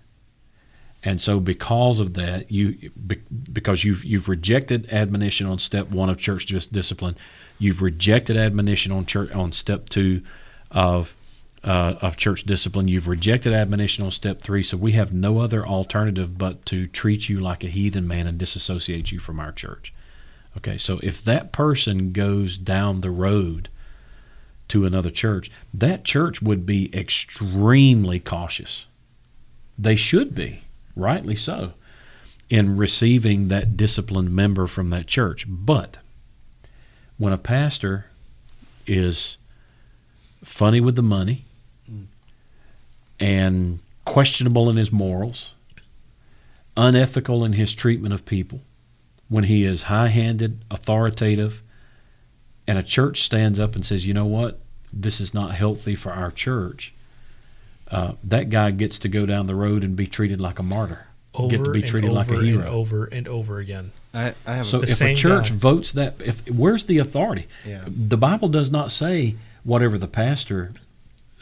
And 1.02 1.20
so 1.20 1.40
because 1.40 1.98
of 1.98 2.14
that, 2.14 2.52
you 2.52 2.90
because 3.52 3.82
you've 3.82 4.04
you've 4.04 4.28
rejected 4.28 4.88
admonition 4.92 5.46
on 5.46 5.58
step 5.58 5.88
1 5.88 6.10
of 6.10 6.18
church 6.18 6.46
discipline, 6.46 7.16
you've 7.58 7.82
rejected 7.82 8.36
admonition 8.36 8.92
on 8.92 9.06
church 9.06 9.32
on 9.32 9.50
step 9.50 9.88
2 9.88 10.22
of 10.72 11.14
uh, 11.64 11.94
of 12.02 12.16
church 12.16 12.42
discipline. 12.42 12.88
You've 12.88 13.06
rejected 13.06 13.52
admonition 13.52 14.04
on 14.04 14.10
step 14.10 14.42
three, 14.42 14.62
so 14.62 14.76
we 14.76 14.92
have 14.92 15.12
no 15.12 15.38
other 15.38 15.64
alternative 15.66 16.36
but 16.36 16.66
to 16.66 16.86
treat 16.88 17.28
you 17.28 17.38
like 17.38 17.62
a 17.62 17.68
heathen 17.68 18.08
man 18.08 18.26
and 18.26 18.36
disassociate 18.36 19.12
you 19.12 19.20
from 19.20 19.38
our 19.38 19.52
church. 19.52 19.92
Okay, 20.56 20.76
so 20.76 20.98
if 21.02 21.22
that 21.22 21.52
person 21.52 22.12
goes 22.12 22.56
down 22.58 23.00
the 23.00 23.10
road 23.10 23.68
to 24.68 24.84
another 24.84 25.10
church, 25.10 25.50
that 25.72 26.04
church 26.04 26.42
would 26.42 26.66
be 26.66 26.94
extremely 26.94 28.18
cautious. 28.18 28.86
They 29.78 29.96
should 29.96 30.34
be, 30.34 30.62
rightly 30.96 31.36
so, 31.36 31.72
in 32.50 32.76
receiving 32.76 33.48
that 33.48 33.76
disciplined 33.76 34.34
member 34.34 34.66
from 34.66 34.90
that 34.90 35.06
church. 35.06 35.46
But 35.48 35.98
when 37.16 37.32
a 37.32 37.38
pastor 37.38 38.06
is 38.86 39.36
funny 40.42 40.80
with 40.80 40.96
the 40.96 41.02
money 41.02 41.44
and 43.20 43.78
questionable 44.04 44.68
in 44.68 44.76
his 44.76 44.90
morals, 44.90 45.54
unethical 46.76 47.44
in 47.44 47.52
his 47.52 47.74
treatment 47.74 48.12
of 48.14 48.24
people, 48.24 48.60
when 49.28 49.44
he 49.44 49.64
is 49.64 49.84
high 49.84 50.08
handed, 50.08 50.64
authoritative, 50.70 51.62
and 52.66 52.78
a 52.78 52.82
church 52.82 53.22
stands 53.22 53.58
up 53.60 53.74
and 53.74 53.84
says, 53.84 54.06
you 54.06 54.14
know 54.14 54.26
what, 54.26 54.58
this 54.92 55.20
is 55.20 55.32
not 55.32 55.54
healthy 55.54 55.94
for 55.94 56.12
our 56.12 56.30
church, 56.30 56.92
uh, 57.90 58.12
that 58.24 58.50
guy 58.50 58.70
gets 58.70 58.98
to 59.00 59.08
go 59.08 59.26
down 59.26 59.46
the 59.46 59.54
road 59.54 59.84
and 59.84 59.96
be 59.96 60.06
treated 60.06 60.40
like 60.40 60.58
a 60.58 60.62
martyr. 60.62 61.06
Over 61.34 61.56
get 61.56 61.64
to 61.64 61.70
be 61.72 61.80
treated 61.82 62.12
like 62.12 62.28
a 62.28 62.42
hero. 62.42 62.60
And 62.60 62.68
over 62.68 63.04
and 63.06 63.26
over 63.26 63.58
again. 63.58 63.92
I, 64.12 64.34
I 64.46 64.56
have 64.56 64.66
So 64.66 64.80
The 64.80 64.90
if 64.90 65.00
a 65.00 65.14
church 65.14 65.48
guy. 65.50 65.56
votes 65.56 65.92
that, 65.92 66.20
if 66.22 66.46
where's 66.50 66.84
the 66.84 66.98
authority? 66.98 67.46
Yeah. 67.66 67.84
The 67.86 68.18
Bible 68.18 68.48
does 68.48 68.70
not 68.70 68.90
say 68.90 69.36
whatever 69.64 69.98
the 69.98 70.08
pastor 70.08 70.72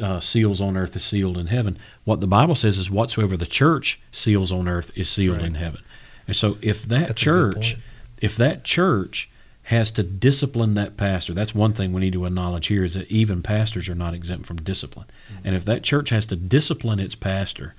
uh, 0.00 0.20
seals 0.20 0.60
on 0.60 0.76
earth 0.76 0.96
is 0.96 1.04
sealed 1.04 1.36
in 1.36 1.48
heaven. 1.48 1.76
What 2.04 2.20
the 2.20 2.26
Bible 2.26 2.54
says 2.54 2.78
is 2.78 2.90
whatsoever 2.90 3.36
the 3.36 3.46
church 3.46 4.00
seals 4.12 4.50
on 4.50 4.68
earth 4.68 4.92
is 4.96 5.08
sealed 5.08 5.38
Right. 5.38 5.46
in 5.46 5.54
heaven. 5.54 5.82
And 6.26 6.36
so 6.36 6.56
if 6.62 6.82
that 6.84 7.08
That's 7.08 7.20
church, 7.20 7.76
if 8.20 8.36
that 8.36 8.64
church 8.64 9.28
has 9.64 9.90
to 9.92 10.02
discipline 10.02 10.74
that 10.74 10.96
pastor, 10.96 11.34
that's 11.34 11.54
one 11.54 11.72
thing 11.72 11.92
we 11.92 12.00
need 12.00 12.12
to 12.14 12.24
acknowledge 12.24 12.68
here 12.68 12.82
is 12.84 12.94
that 12.94 13.10
even 13.10 13.42
pastors 13.42 13.88
are 13.88 13.94
not 13.94 14.14
exempt 14.14 14.46
from 14.46 14.56
discipline. 14.58 15.06
Mm-hmm. 15.06 15.46
And 15.46 15.56
if 15.56 15.64
that 15.66 15.82
church 15.82 16.10
has 16.10 16.26
to 16.26 16.36
discipline 16.36 16.98
its 16.98 17.14
pastor, 17.14 17.74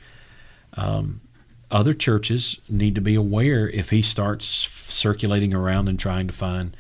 um, 0.75 1.21
other 1.69 1.93
churches 1.93 2.60
need 2.69 2.95
to 2.95 3.01
be 3.01 3.15
aware 3.15 3.69
if 3.69 3.89
he 3.89 4.01
starts 4.01 4.45
circulating 4.45 5.54
around 5.54 5.88
and 5.88 5.99
trying 5.99 6.27
to 6.27 6.34
find 6.34 6.75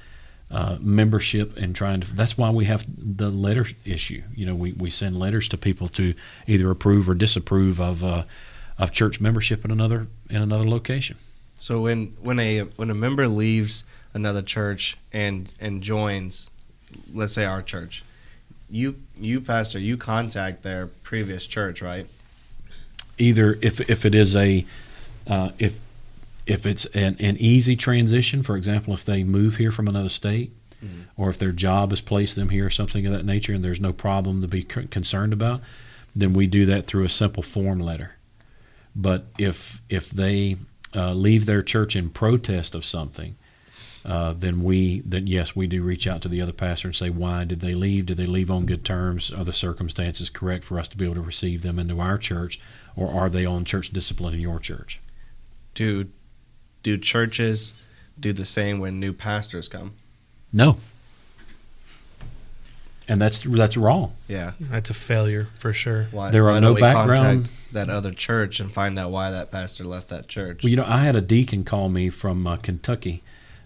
uh, 0.51 0.77
membership 0.79 1.55
and 1.57 1.75
trying 1.75 2.01
to. 2.01 2.13
That's 2.13 2.37
why 2.37 2.49
we 2.49 2.65
have 2.65 2.85
the 2.97 3.29
letter 3.29 3.65
issue. 3.85 4.21
You 4.35 4.45
know, 4.45 4.55
we, 4.55 4.73
we 4.73 4.89
send 4.89 5.17
letters 5.17 5.47
to 5.49 5.57
people 5.57 5.87
to 5.89 6.13
either 6.45 6.69
approve 6.69 7.09
or 7.09 7.15
disapprove 7.15 7.79
of 7.79 8.03
uh, 8.03 8.23
of 8.77 8.91
church 8.91 9.21
membership 9.21 9.63
in 9.63 9.71
another 9.71 10.07
in 10.29 10.41
another 10.41 10.67
location. 10.67 11.17
So 11.59 11.81
when 11.81 12.07
when 12.21 12.39
a 12.39 12.61
when 12.61 12.89
a 12.89 12.95
member 12.95 13.27
leaves 13.27 13.85
another 14.13 14.41
church 14.41 14.97
and 15.13 15.49
and 15.61 15.81
joins, 15.81 16.49
let's 17.13 17.33
say 17.33 17.45
our 17.45 17.61
church, 17.61 18.03
you 18.69 18.95
you 19.17 19.39
pastor 19.39 19.79
you 19.79 19.95
contact 19.95 20.63
their 20.63 20.87
previous 20.87 21.47
church, 21.47 21.81
right? 21.81 22.07
Either 23.17 23.57
if 23.61 23.79
if 23.89 24.05
it 24.05 24.15
is 24.15 24.35
a 24.35 24.65
uh, 25.27 25.51
if 25.59 25.79
if 26.45 26.65
it's 26.65 26.85
an, 26.87 27.17
an 27.19 27.37
easy 27.37 27.75
transition, 27.75 28.43
for 28.43 28.55
example, 28.55 28.93
if 28.93 29.05
they 29.05 29.23
move 29.23 29.57
here 29.57 29.71
from 29.71 29.87
another 29.87 30.09
state, 30.09 30.51
or 31.15 31.29
if 31.29 31.37
their 31.37 31.51
job 31.51 31.91
has 31.91 32.01
placed 32.01 32.35
them 32.35 32.49
here 32.49 32.65
or 32.65 32.69
something 32.71 33.05
of 33.05 33.13
that 33.13 33.25
nature, 33.25 33.53
and 33.53 33.63
there's 33.63 33.79
no 33.79 33.93
problem 33.93 34.41
to 34.41 34.47
be 34.47 34.61
c- 34.61 34.87
concerned 34.87 35.33
about, 35.33 35.61
then 36.15 36.33
we 36.33 36.47
do 36.47 36.65
that 36.65 36.87
through 36.87 37.03
a 37.03 37.09
simple 37.09 37.43
form 37.43 37.79
letter. 37.79 38.15
But 38.95 39.25
if 39.37 39.81
if 39.89 40.09
they 40.09 40.55
uh, 40.95 41.13
leave 41.13 41.45
their 41.45 41.61
church 41.61 41.95
in 41.95 42.09
protest 42.09 42.75
of 42.75 42.83
something, 42.83 43.35
uh, 44.03 44.33
then 44.33 44.63
we 44.63 45.01
then 45.01 45.27
yes 45.27 45.55
we 45.55 45.67
do 45.67 45.83
reach 45.83 46.07
out 46.07 46.23
to 46.23 46.27
the 46.27 46.41
other 46.41 46.51
pastor 46.51 46.87
and 46.87 46.95
say 46.95 47.09
why 47.09 47.43
did 47.43 47.61
they 47.61 47.73
leave? 47.73 48.07
Did 48.07 48.17
they 48.17 48.25
leave 48.25 48.49
on 48.49 48.65
good 48.65 48.83
terms? 48.83 49.31
Are 49.31 49.45
the 49.45 49.53
circumstances 49.53 50.29
correct 50.29 50.63
for 50.63 50.79
us 50.79 50.87
to 50.89 50.97
be 50.97 51.05
able 51.05 51.15
to 51.15 51.21
receive 51.21 51.61
them 51.61 51.79
into 51.79 51.99
our 51.99 52.17
church, 52.17 52.59
or 52.95 53.11
are 53.11 53.29
they 53.29 53.45
on 53.45 53.63
church 53.65 53.91
discipline 53.91 54.33
in 54.33 54.41
your 54.41 54.59
church? 54.59 54.99
Do 55.75 56.09
do 56.83 56.97
churches 56.97 57.73
do 58.19 58.33
the 58.33 58.45
same 58.45 58.79
when 58.79 58.99
new 58.99 59.13
pastors 59.13 59.67
come? 59.67 59.93
No. 60.53 60.77
And 63.07 63.19
that's 63.21 63.39
that's 63.39 63.75
wrong. 63.77 64.13
Yeah. 64.27 64.53
That's 64.59 64.89
a 64.89 64.93
failure 64.93 65.49
for 65.59 65.73
sure. 65.73 66.07
Why, 66.11 66.31
There 66.31 66.47
are 66.49 66.53
why 66.53 66.59
no 66.59 66.67
don't 66.67 66.75
we 66.75 66.81
background- 66.81 67.19
contact 67.45 67.73
that 67.73 67.89
other 67.89 68.11
church 68.11 68.59
and 68.59 68.71
find 68.71 68.99
out 68.99 69.11
why 69.11 69.31
that 69.31 69.49
pastor 69.51 69.83
left 69.85 70.09
that 70.09 70.27
church. 70.27 70.63
Well, 70.63 70.69
you 70.69 70.75
know, 70.75 70.85
I 70.85 71.03
had 71.03 71.15
a 71.15 71.21
deacon 71.21 71.63
call 71.63 71.89
me 71.89 72.09
from 72.09 72.45
uh, 72.45 72.57
Kentucky 72.57 73.23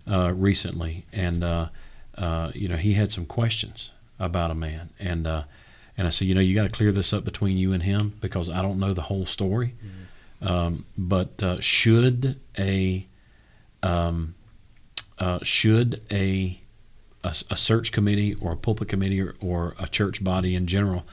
uh, 0.10 0.32
recently, 0.34 1.06
and 1.12 1.44
uh, 1.44 1.70
uh, 2.16 2.52
you 2.54 2.68
know, 2.68 2.78
he 2.78 2.94
had 2.94 3.12
some 3.12 3.26
questions 3.26 3.90
about 4.20 4.52
a 4.52 4.56
man, 4.56 4.90
and 5.00 5.26
uh, 5.26 5.44
and 5.98 6.06
I 6.06 6.12
said, 6.12 6.28
you 6.28 6.36
know, 6.36 6.42
you 6.42 6.54
got 6.54 6.64
to 6.64 6.70
clear 6.70 6.92
this 6.92 7.14
up 7.14 7.26
between 7.26 7.58
you 7.58 7.74
and 7.74 7.82
him 7.82 8.14
because 8.22 8.48
I 8.50 8.62
don't 8.62 8.80
know 8.80 8.94
the 8.94 9.02
whole 9.04 9.26
story. 9.26 9.74
Um, 10.46 10.86
but 10.98 11.42
uh, 11.42 11.60
should 11.60 12.40
a 12.58 13.08
um, 13.84 14.36
uh, 15.20 15.40
should 15.44 16.02
a, 16.12 16.60
a 17.24 17.36
a 17.50 17.56
search 17.56 17.92
committee 17.92 18.36
or 18.36 18.54
a 18.54 18.58
pulpit 18.58 18.88
committee 18.88 19.22
or, 19.22 19.36
or 19.42 19.76
a 19.80 19.88
church 19.88 20.24
body 20.24 20.56
in 20.56 20.68
general 20.68 21.06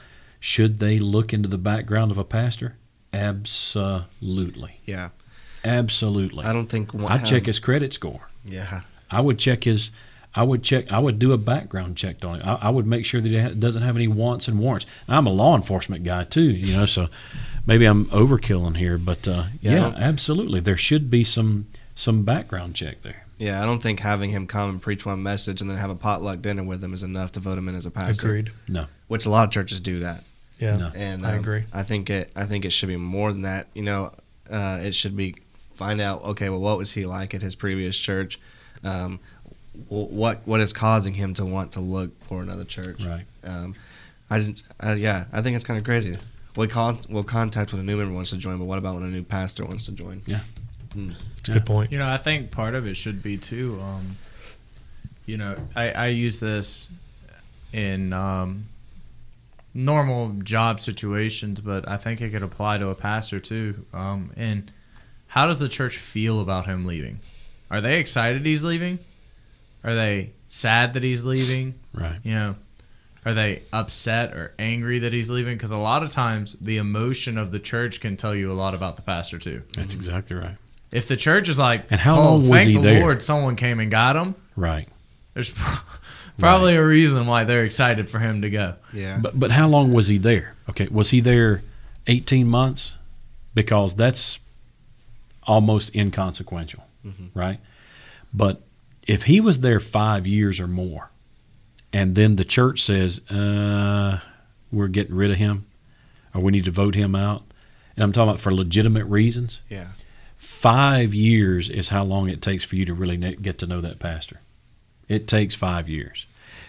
should 0.43 0.79
they 0.79 0.99
look 0.99 1.31
into 1.31 1.47
the 1.47 1.57
background 1.57 2.11
of 2.11 2.17
a 2.17 2.25
pastor? 2.25 2.75
Absolutely. 3.13 4.81
yeah. 4.85 5.09
Absolutely. 5.63 6.43
I 6.43 6.51
don't 6.51 6.67
think 6.67 6.93
one, 6.93 7.09
I'd 7.09 7.25
check 7.25 7.45
his 7.45 7.59
credit 7.59 7.93
score. 7.93 8.27
Yeah. 8.43 8.81
I 9.09 9.21
would 9.21 9.39
check 9.39 9.63
his. 9.63 9.91
I 10.35 10.43
would 10.43 10.63
check. 10.63 10.91
I 10.91 10.99
would 10.99 11.19
do 11.19 11.31
a 11.33 11.37
background 11.37 11.95
check 11.97 12.23
on 12.25 12.39
it. 12.41 12.45
I, 12.45 12.55
I 12.63 12.69
would 12.69 12.87
make 12.87 13.05
sure 13.05 13.21
that 13.21 13.31
it 13.31 13.41
ha- 13.41 13.53
doesn't 13.57 13.83
have 13.83 13.95
any 13.95 14.07
wants 14.07 14.47
and 14.47 14.59
warrants. 14.59 14.85
I'm 15.07 15.27
a 15.27 15.31
law 15.31 15.55
enforcement 15.55 16.03
guy 16.03 16.23
too, 16.23 16.41
you 16.49 16.75
know. 16.75 16.85
So 16.85 17.07
maybe 17.65 17.85
I'm 17.85 18.05
overkilling 18.05 18.77
here, 18.77 18.97
but 18.97 19.27
uh, 19.27 19.43
Yeah, 19.61 19.89
yeah, 19.89 19.93
absolutely. 19.95 20.59
There 20.59 20.77
should 20.77 21.09
be 21.11 21.23
some 21.23 21.67
some 21.95 22.23
background 22.23 22.75
check 22.75 23.01
there. 23.03 23.25
Yeah, 23.37 23.61
I 23.61 23.65
don't 23.65 23.81
think 23.81 23.99
having 23.99 24.29
him 24.31 24.47
come 24.47 24.69
and 24.69 24.81
preach 24.81 25.05
one 25.05 25.21
message 25.21 25.59
and 25.61 25.69
then 25.69 25.77
have 25.77 25.89
a 25.89 25.95
potluck 25.95 26.41
dinner 26.41 26.63
with 26.63 26.83
him 26.83 26.93
is 26.93 27.03
enough 27.03 27.31
to 27.33 27.39
vote 27.39 27.57
him 27.57 27.67
in 27.67 27.75
as 27.75 27.85
a 27.85 27.91
pastor. 27.91 28.27
Agreed. 28.27 28.51
No, 28.67 28.85
which 29.07 29.25
a 29.25 29.29
lot 29.29 29.43
of 29.45 29.51
churches 29.51 29.79
do 29.79 29.99
that. 29.99 30.23
Yeah. 30.59 30.77
No. 30.77 30.91
and 30.95 31.25
I 31.25 31.33
um, 31.33 31.39
agree. 31.39 31.63
I 31.73 31.83
think 31.83 32.09
it. 32.09 32.31
I 32.35 32.45
think 32.45 32.63
it 32.65 32.71
should 32.71 32.89
be 32.89 32.95
more 32.97 33.31
than 33.31 33.41
that. 33.41 33.67
You 33.75 33.83
know, 33.83 34.11
uh, 34.49 34.79
it 34.81 34.93
should 34.95 35.15
be 35.17 35.35
find 35.75 35.99
out. 35.99 36.23
Okay, 36.23 36.49
well, 36.49 36.59
what 36.61 36.77
was 36.77 36.93
he 36.93 37.05
like 37.05 37.33
at 37.33 37.41
his 37.41 37.55
previous 37.55 37.97
church? 37.97 38.39
Um, 38.83 39.19
wh- 39.19 39.32
what 39.89 40.41
what 40.45 40.59
is 40.61 40.73
causing 40.73 41.13
him 41.13 41.33
to 41.35 41.45
want 41.45 41.71
to 41.73 41.79
look 41.79 42.11
for 42.25 42.41
another 42.41 42.63
church? 42.63 43.03
Right. 43.03 43.25
Um, 43.43 43.75
I, 44.29 44.39
didn't- 44.39 44.63
uh, 44.79 44.95
yeah, 44.97 45.25
I 45.33 45.41
think 45.41 45.55
it's 45.55 45.65
kind 45.65 45.77
of 45.77 45.83
crazy. 45.83 46.17
We 46.55 46.67
con- 46.67 46.99
we'll 47.09 47.23
contact 47.23 47.73
when 47.73 47.81
a 47.81 47.83
new 47.83 47.97
member 47.97 48.13
wants 48.13 48.29
to 48.29 48.37
join, 48.37 48.57
but 48.59 48.65
what 48.65 48.77
about 48.77 48.95
when 48.95 49.03
a 49.03 49.07
new 49.07 49.23
pastor 49.23 49.65
wants 49.65 49.85
to 49.87 49.91
join? 49.91 50.21
Yeah, 50.27 50.41
it's 51.39 51.49
a 51.49 51.53
good 51.53 51.65
point. 51.65 51.91
You 51.91 51.97
know, 51.97 52.07
I 52.07 52.17
think 52.17 52.51
part 52.51 52.75
of 52.75 52.85
it 52.85 52.95
should 52.95 53.23
be 53.23 53.37
too. 53.37 53.79
Um, 53.81 54.15
you 55.25 55.37
know, 55.37 55.55
I, 55.75 55.91
I 55.91 56.07
use 56.07 56.39
this 56.39 56.89
in 57.71 58.13
um, 58.13 58.65
normal 59.73 60.29
job 60.43 60.79
situations, 60.79 61.59
but 61.59 61.87
I 61.87 61.97
think 61.97 62.21
it 62.21 62.29
could 62.29 62.43
apply 62.43 62.77
to 62.77 62.89
a 62.89 62.95
pastor 62.95 63.39
too. 63.39 63.85
Um, 63.93 64.31
and 64.35 64.71
how 65.27 65.47
does 65.47 65.59
the 65.59 65.67
church 65.67 65.97
feel 65.97 66.39
about 66.39 66.65
him 66.67 66.85
leaving? 66.85 67.19
Are 67.71 67.81
they 67.81 67.99
excited 67.99 68.45
he's 68.45 68.63
leaving? 68.63 68.99
Are 69.83 69.93
they 69.93 70.31
sad 70.47 70.93
that 70.93 71.03
he's 71.03 71.23
leaving? 71.23 71.75
Right. 71.93 72.19
You 72.23 72.33
know, 72.33 72.55
are 73.25 73.33
they 73.33 73.63
upset 73.71 74.33
or 74.33 74.53
angry 74.59 74.99
that 74.99 75.13
he's 75.13 75.29
leaving? 75.29 75.55
Because 75.55 75.71
a 75.71 75.77
lot 75.77 76.03
of 76.03 76.11
times 76.11 76.55
the 76.59 76.77
emotion 76.77 77.37
of 77.37 77.51
the 77.51 77.59
church 77.59 78.01
can 78.01 78.17
tell 78.17 78.35
you 78.35 78.51
a 78.51 78.53
lot 78.53 78.73
about 78.73 78.95
the 78.95 79.01
pastor 79.01 79.39
too. 79.39 79.63
That's 79.75 79.93
mm-hmm. 79.93 79.99
exactly 79.99 80.35
right. 80.35 80.57
If 80.91 81.07
the 81.07 81.15
church 81.15 81.49
is 81.49 81.57
like, 81.57 81.85
And 81.89 81.99
how 81.99 82.17
oh, 82.17 82.23
long 82.23 82.39
was 82.41 82.49
thank 82.49 82.67
he 82.69 82.75
the 82.75 82.81
there?" 82.81 83.01
Lord, 83.01 83.21
someone 83.21 83.55
came 83.55 83.79
and 83.79 83.89
got 83.89 84.15
him. 84.15 84.35
Right. 84.55 84.87
There's 85.33 85.53
probably 86.37 86.75
a 86.75 86.85
reason 86.85 87.25
why 87.25 87.45
they're 87.45 87.65
excited 87.65 88.09
for 88.09 88.19
him 88.19 88.41
to 88.43 88.49
go. 88.49 88.75
Yeah. 88.91 89.19
But 89.21 89.39
but 89.39 89.51
how 89.51 89.67
long 89.67 89.93
was 89.93 90.07
he 90.07 90.17
there? 90.17 90.55
Okay, 90.69 90.87
was 90.89 91.09
he 91.09 91.19
there 91.19 91.63
18 92.07 92.47
months? 92.47 92.95
Because 93.55 93.95
that's 93.95 94.39
almost 95.43 95.95
inconsequential, 95.95 96.83
mm-hmm. 97.05 97.37
right? 97.37 97.59
But 98.33 98.61
if 99.07 99.23
he 99.23 99.41
was 99.41 99.59
there 99.59 99.79
5 99.79 100.25
years 100.27 100.59
or 100.59 100.67
more 100.67 101.11
and 101.93 102.15
then 102.15 102.35
the 102.35 102.43
church 102.43 102.81
says, 102.81 103.21
"Uh, 103.29 104.19
we're 104.71 104.87
getting 104.87 105.15
rid 105.15 105.29
of 105.29 105.37
him 105.37 105.65
or 106.33 106.41
we 106.41 106.51
need 106.51 106.65
to 106.65 106.71
vote 106.71 106.95
him 106.95 107.15
out." 107.15 107.43
And 107.95 108.03
I'm 108.03 108.11
talking 108.11 108.29
about 108.29 108.39
for 108.39 108.53
legitimate 108.53 109.05
reasons. 109.05 109.61
yeah. 109.69 109.89
Five 110.35 111.13
years 111.13 111.69
is 111.69 111.87
how 111.89 112.03
long 112.03 112.27
it 112.27 112.41
takes 112.41 112.65
for 112.65 112.75
you 112.75 112.83
to 112.85 112.93
really 112.93 113.15
get 113.15 113.59
to 113.59 113.67
know 113.67 113.79
that 113.79 113.99
pastor. 113.99 114.41
It 115.07 115.25
takes 115.25 115.55
five 115.55 115.87
years. 115.87 116.25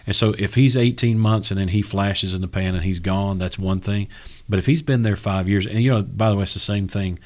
And 0.06 0.14
so 0.14 0.32
if 0.38 0.54
he's 0.54 0.76
18 0.76 1.18
months 1.18 1.50
and 1.50 1.58
then 1.58 1.68
he 1.68 1.82
flashes 1.82 2.34
in 2.34 2.40
the 2.40 2.46
pan 2.46 2.76
and 2.76 2.84
he's 2.84 3.00
gone, 3.00 3.38
that's 3.38 3.58
one 3.58 3.80
thing. 3.80 4.06
But 4.48 4.60
if 4.60 4.66
he's 4.66 4.82
been 4.82 5.02
there 5.02 5.16
five 5.16 5.48
years, 5.48 5.66
and 5.66 5.82
you 5.82 5.90
know, 5.92 6.02
by 6.02 6.30
the 6.30 6.36
way, 6.36 6.44
it's 6.44 6.54
the 6.54 6.60
same 6.60 6.86
thing 6.86 7.18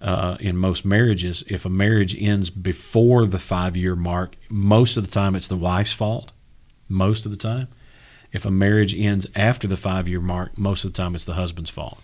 uh, 0.00 0.36
in 0.40 0.56
most 0.56 0.84
marriages. 0.84 1.42
If 1.48 1.64
a 1.64 1.68
marriage 1.70 2.14
ends 2.18 2.50
before 2.50 3.26
the 3.26 3.38
five 3.38 3.76
year 3.76 3.96
mark, 3.96 4.36
most 4.50 4.96
of 4.96 5.04
the 5.04 5.10
time 5.10 5.34
it's 5.34 5.48
the 5.48 5.56
wife's 5.56 5.92
fault. 5.92 6.32
Most 6.88 7.24
of 7.24 7.30
the 7.32 7.36
time. 7.38 7.68
If 8.32 8.44
a 8.44 8.50
marriage 8.50 8.94
ends 8.94 9.26
after 9.34 9.66
the 9.66 9.76
five 9.76 10.08
year 10.08 10.20
mark, 10.20 10.56
most 10.58 10.84
of 10.84 10.92
the 10.92 10.96
time 10.96 11.14
it's 11.14 11.24
the 11.24 11.34
husband's 11.34 11.70
fault. 11.70 12.00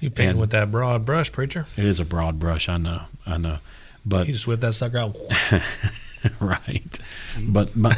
You 0.00 0.10
painting 0.10 0.30
And- 0.32 0.40
with 0.40 0.50
that 0.50 0.70
broad 0.70 1.04
brush, 1.06 1.32
preacher. 1.32 1.66
It 1.76 1.84
is 1.84 1.98
a 2.00 2.04
broad 2.04 2.38
brush, 2.38 2.68
I 2.68 2.76
know, 2.76 3.02
I 3.26 3.38
know. 3.38 3.58
But 4.04 4.26
You 4.26 4.34
just 4.34 4.46
whip 4.46 4.60
that 4.60 4.74
sucker 4.74 4.98
out. 4.98 5.16
right. 6.40 6.98
But 7.40 7.74
my, 7.74 7.96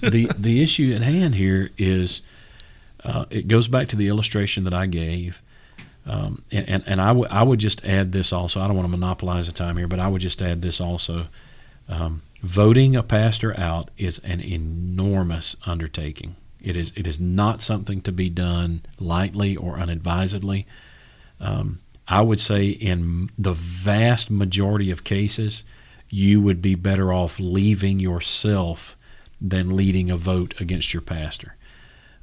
the 0.00 0.30
the 0.36 0.62
issue 0.62 0.92
at 0.94 1.02
hand 1.02 1.34
here 1.34 1.70
is 1.78 2.20
uh, 3.04 3.24
it 3.30 3.48
goes 3.48 3.68
back 3.68 3.88
to 3.88 3.96
the 3.96 4.08
illustration 4.08 4.64
that 4.64 4.74
I 4.74 4.86
gave, 4.86 5.42
um, 6.06 6.42
and 6.52 6.68
and, 6.68 6.84
and 6.86 7.00
I 7.00 7.12
would 7.12 7.28
I 7.30 7.42
would 7.42 7.58
just 7.58 7.84
add 7.84 8.12
this 8.12 8.32
also. 8.32 8.60
I 8.60 8.66
don't 8.66 8.76
want 8.76 8.90
to 8.90 8.96
monopolize 8.96 9.46
the 9.46 9.52
time 9.52 9.76
here, 9.76 9.88
but 9.88 9.98
I 9.98 10.08
would 10.08 10.22
just 10.22 10.40
add 10.40 10.62
this 10.62 10.80
also. 10.80 11.26
Um, 11.88 12.22
voting 12.42 12.96
a 12.96 13.02
pastor 13.02 13.58
out 13.58 13.90
is 13.96 14.18
an 14.20 14.40
enormous 14.40 15.56
undertaking. 15.66 16.36
It 16.60 16.76
is 16.76 16.92
it 16.96 17.06
is 17.06 17.18
not 17.20 17.60
something 17.60 18.00
to 18.02 18.12
be 18.12 18.30
done 18.30 18.82
lightly 18.98 19.56
or 19.56 19.78
unadvisedly. 19.78 20.66
Um, 21.40 21.80
I 22.08 22.22
would 22.22 22.40
say 22.40 22.68
in 22.68 23.30
the 23.36 23.52
vast 23.52 24.30
majority 24.30 24.92
of 24.92 25.02
cases, 25.02 25.64
you 26.08 26.40
would 26.40 26.62
be 26.62 26.76
better 26.76 27.12
off 27.12 27.40
leaving 27.40 27.98
yourself 27.98 28.96
than 29.40 29.76
leading 29.76 30.10
a 30.10 30.16
vote 30.16 30.54
against 30.60 30.94
your 30.94 31.02
pastor. 31.02 31.56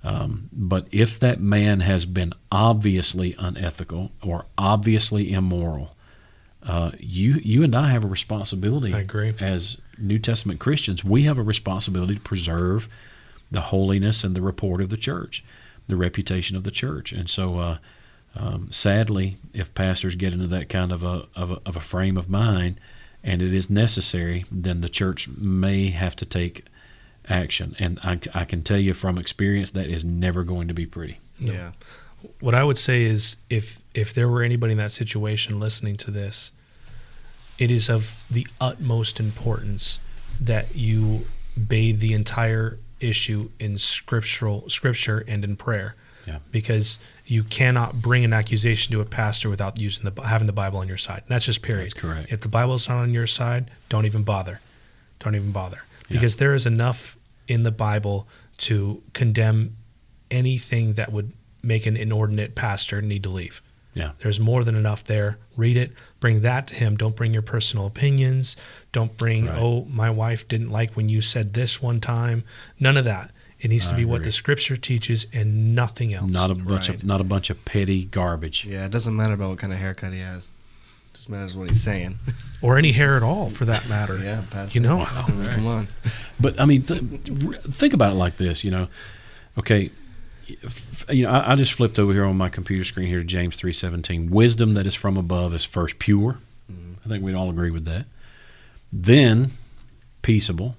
Um, 0.03 0.49
but 0.51 0.87
if 0.91 1.19
that 1.19 1.39
man 1.39 1.79
has 1.79 2.05
been 2.05 2.33
obviously 2.51 3.35
unethical 3.39 4.11
or 4.21 4.45
obviously 4.57 5.31
immoral, 5.31 5.95
uh, 6.61 6.91
you 6.99 7.35
you 7.43 7.63
and 7.63 7.75
I 7.75 7.89
have 7.89 8.03
a 8.03 8.07
responsibility. 8.07 8.93
I 8.93 8.99
agree. 8.99 9.33
As 9.39 9.77
New 9.97 10.19
Testament 10.19 10.59
Christians, 10.59 11.03
we 11.03 11.23
have 11.23 11.37
a 11.37 11.43
responsibility 11.43 12.15
to 12.15 12.21
preserve 12.21 12.89
the 13.49 13.61
holiness 13.61 14.23
and 14.23 14.35
the 14.35 14.41
report 14.41 14.81
of 14.81 14.89
the 14.89 14.97
church, 14.97 15.43
the 15.87 15.95
reputation 15.95 16.57
of 16.57 16.63
the 16.63 16.71
church, 16.71 17.11
and 17.11 17.29
so. 17.29 17.59
Uh, 17.59 17.77
um, 18.35 18.71
sadly, 18.71 19.35
if 19.53 19.75
pastors 19.75 20.15
get 20.15 20.33
into 20.33 20.47
that 20.47 20.67
kind 20.67 20.91
of 20.91 21.03
a, 21.03 21.27
of 21.35 21.51
a 21.51 21.61
of 21.67 21.75
a 21.75 21.79
frame 21.79 22.17
of 22.17 22.31
mind, 22.31 22.79
and 23.23 23.43
it 23.43 23.53
is 23.53 23.69
necessary, 23.69 24.43
then 24.51 24.81
the 24.81 24.89
church 24.89 25.27
may 25.27 25.91
have 25.91 26.15
to 26.15 26.25
take 26.25 26.65
action. 27.29 27.75
And 27.79 27.99
I, 28.03 28.19
I 28.33 28.45
can 28.45 28.63
tell 28.63 28.77
you 28.77 28.93
from 28.93 29.17
experience 29.17 29.71
that 29.71 29.85
is 29.87 30.03
never 30.03 30.43
going 30.43 30.67
to 30.67 30.73
be 30.73 30.85
pretty. 30.85 31.17
Yeah. 31.39 31.71
what 32.39 32.55
I 32.55 32.63
would 32.63 32.77
say 32.77 33.03
is 33.03 33.37
if 33.49 33.79
if 33.93 34.13
there 34.13 34.27
were 34.29 34.41
anybody 34.43 34.71
in 34.71 34.77
that 34.77 34.91
situation 34.91 35.59
listening 35.59 35.97
to 35.97 36.11
this, 36.11 36.51
it 37.59 37.69
is 37.69 37.89
of 37.89 38.23
the 38.29 38.47
utmost 38.59 39.19
importance 39.19 39.99
that 40.41 40.75
you 40.75 41.21
bathe 41.67 41.99
the 41.99 42.13
entire 42.13 42.79
issue 42.99 43.49
in 43.59 43.77
scriptural 43.77 44.69
scripture 44.69 45.23
and 45.27 45.43
in 45.43 45.55
prayer. 45.55 45.95
Yeah. 46.25 46.39
Because 46.51 46.99
you 47.25 47.43
cannot 47.43 48.01
bring 48.01 48.23
an 48.23 48.31
accusation 48.31 48.93
to 48.93 49.01
a 49.01 49.05
pastor 49.05 49.49
without 49.49 49.77
using 49.77 50.09
the 50.09 50.21
having 50.21 50.47
the 50.47 50.53
Bible 50.53 50.79
on 50.79 50.87
your 50.87 50.97
side. 50.97 51.23
That's 51.27 51.45
just 51.45 51.61
period. 51.61 51.85
That's 51.85 51.93
correct. 51.93 52.31
If 52.31 52.39
the 52.39 52.47
Bible's 52.47 52.87
not 52.87 52.99
on 52.99 53.11
your 53.11 53.27
side, 53.27 53.69
don't 53.89 54.05
even 54.05 54.23
bother. 54.23 54.61
Don't 55.19 55.35
even 55.35 55.51
bother. 55.51 55.83
Yeah. 56.09 56.17
Because 56.17 56.35
there 56.37 56.53
is 56.53 56.65
enough 56.65 57.17
in 57.47 57.63
the 57.63 57.71
Bible 57.71 58.27
to 58.57 59.01
condemn 59.13 59.75
anything 60.31 60.93
that 60.93 61.11
would 61.11 61.31
make 61.61 61.85
an 61.85 61.95
inordinate 61.97 62.55
pastor 62.55 63.01
need 63.01 63.23
to 63.23 63.29
leave. 63.29 63.61
Yeah. 63.93 64.11
There's 64.19 64.39
more 64.39 64.63
than 64.63 64.75
enough 64.75 65.03
there. 65.03 65.37
Read 65.55 65.77
it, 65.77 65.91
bring 66.19 66.41
that 66.41 66.67
to 66.67 66.75
him. 66.75 66.97
Don't 66.97 67.15
bring 67.15 67.31
your 67.31 67.43
personal 67.43 67.85
opinions. 67.85 68.55
Don't 68.91 69.15
bring, 69.17 69.45
Right. 69.45 69.57
oh, 69.59 69.85
my 69.85 70.09
wife 70.09 70.47
didn't 70.47 70.71
like 70.71 70.95
when 70.95 71.09
you 71.09 71.21
said 71.21 71.53
this 71.53 71.81
one 71.81 71.99
time. 72.01 72.43
None 72.79 72.97
of 72.97 73.05
that. 73.05 73.31
It 73.59 73.69
needs 73.69 73.87
to 73.87 73.93
I 73.93 73.97
be 73.97 74.05
what 74.05 74.23
the 74.23 74.31
scripture 74.31 74.75
teaches 74.75 75.25
and 75.31 75.73
nothing 75.75 76.13
else. 76.13 76.29
Not 76.29 76.51
a 76.51 76.55
bunch 76.55 76.89
Right. 76.89 76.97
of 77.01 77.05
not 77.05 77.21
a 77.21 77.23
bunch 77.23 77.49
of 77.49 77.63
petty 77.63 78.03
garbage. 78.03 78.65
Yeah. 78.65 78.85
It 78.85 78.91
doesn't 78.91 79.15
matter 79.15 79.33
about 79.35 79.51
what 79.51 79.59
kind 79.59 79.71
of 79.71 79.79
haircut 79.79 80.11
he 80.11 80.19
has. 80.19 80.49
It 81.13 81.17
just 81.17 81.29
matters 81.29 81.55
what 81.55 81.69
he's 81.69 81.83
saying. 81.83 82.17
or 82.61 82.77
any 82.77 82.91
hair 82.91 83.15
at 83.15 83.23
all 83.23 83.49
for 83.49 83.65
that 83.65 83.87
matter. 83.87 84.17
yeah. 84.17 84.43
Pastor. 84.49 84.77
You 84.77 84.83
know, 84.83 85.05
Come 85.05 85.67
on. 85.67 85.87
But 86.39 86.59
I 86.59 86.65
mean, 86.65 86.81
th- 86.81 87.01
think 87.01 87.93
about 87.93 88.11
it 88.13 88.15
like 88.15 88.37
this. 88.37 88.63
You 88.63 88.71
know, 88.71 88.87
okay. 89.59 89.89
You 91.09 91.23
know, 91.23 91.29
I, 91.31 91.53
I 91.53 91.55
just 91.55 91.73
flipped 91.73 91.99
over 91.99 92.11
here 92.13 92.25
on 92.25 92.35
my 92.37 92.49
computer 92.49 92.83
screen 92.83 93.07
here 93.07 93.19
to 93.19 93.23
James 93.23 93.55
three 93.55 93.73
seventeen. 93.73 94.29
Wisdom 94.29 94.73
that 94.73 94.85
is 94.87 94.95
from 94.95 95.15
above 95.17 95.53
is 95.53 95.63
first 95.63 95.99
pure. 95.99 96.37
Mm-hmm. 96.71 96.93
I 97.05 97.09
think 97.09 97.23
we'd 97.23 97.35
all 97.35 97.49
agree 97.49 97.71
with 97.71 97.85
that. 97.85 98.05
Then, 98.91 99.51
peaceable, 100.21 100.75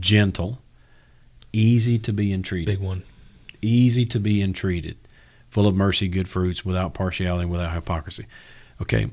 gentle, 0.00 0.60
easy 1.52 1.98
to 1.98 2.12
be 2.12 2.32
entreated. 2.32 2.66
big 2.78 2.86
one. 2.86 3.02
easy 3.62 4.04
to 4.06 4.20
be 4.20 4.42
entreated, 4.42 4.96
full 5.48 5.66
of 5.66 5.74
mercy, 5.74 6.08
good 6.08 6.28
fruits, 6.28 6.64
without 6.64 6.92
partiality, 6.94 7.46
without 7.46 7.72
hypocrisy. 7.72 8.26
Okay, 8.82 9.08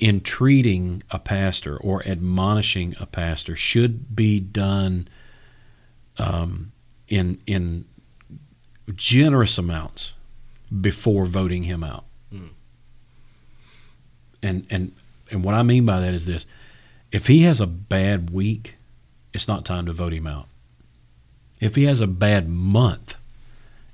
entreating 0.00 1.02
a 1.10 1.18
pastor 1.18 1.76
or 1.76 2.06
admonishing 2.06 2.94
a 3.00 3.06
pastor 3.06 3.56
should 3.56 4.14
be 4.14 4.40
done 4.40 5.08
um, 6.18 6.72
in 7.08 7.38
in 7.46 7.84
generous 8.94 9.58
amounts 9.58 10.14
before 10.80 11.24
voting 11.24 11.64
him 11.64 11.84
out. 11.84 12.04
And 14.42 14.66
and 14.70 14.92
and 15.30 15.42
what 15.42 15.54
I 15.54 15.62
mean 15.62 15.86
by 15.86 16.00
that 16.00 16.14
is 16.14 16.26
this: 16.26 16.46
if 17.12 17.28
he 17.28 17.42
has 17.42 17.60
a 17.60 17.66
bad 17.66 18.30
week, 18.30 18.76
it's 19.32 19.48
not 19.48 19.64
time 19.64 19.86
to 19.86 19.92
vote 19.92 20.12
him 20.12 20.26
out. 20.26 20.46
If 21.60 21.76
he 21.76 21.84
has 21.84 22.00
a 22.00 22.06
bad 22.06 22.48
month, 22.48 23.16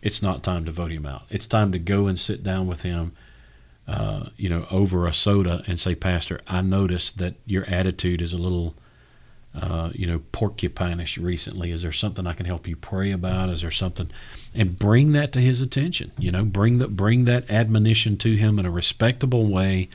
it's 0.03 0.23
not 0.23 0.43
time 0.43 0.65
to 0.65 0.73
vote 0.73 0.91
him 0.91 1.07
out. 1.07 1.23
It's 1.31 1.47
time 1.47 1.71
to 1.73 1.79
go 1.79 2.07
and 2.07 2.19
sit 2.19 2.43
down 2.43 2.67
with 2.67 2.83
him, 2.83 3.13
uh, 3.88 4.27
you 4.37 4.49
know, 4.49 4.66
over 4.71 5.07
a 5.07 5.12
soda 5.12 5.62
and 5.66 5.81
say, 5.81 5.95
Pastor, 5.95 6.40
I 6.47 6.62
noticed 6.62 7.19
that 7.19 7.35
your 7.45 7.64
attitude 7.64 8.23
is 8.23 8.33
a 8.33 8.38
little, 8.38 8.75
uh, 9.55 9.90
you 9.95 10.07
know, 10.07 10.21
porcupinish 10.33 11.21
recently. 11.21 11.73
Is 11.73 11.83
there 11.83 11.90
something 11.90 12.27
I 12.27 12.35
can 12.35 12.47
help 12.47 12.69
you 12.69 12.77
pray 12.77 13.11
about? 13.11 13.49
Is 13.49 13.62
there 13.62 13.71
something? 13.71 14.11
And 14.55 14.79
bring 14.79 15.12
that 15.12 15.33
to 15.33 15.40
his 15.40 15.61
attention. 15.61 16.12
You 16.19 16.31
know, 16.31 16.45
bring 16.45 16.79
that 16.79 16.97
bring 16.97 17.25
that 17.25 17.51
admonition 17.51 18.16
to 18.19 18.37
him 18.37 18.59
in 18.59 18.66
a 18.66 18.71
respectable 18.71 19.47
way, 19.47 19.88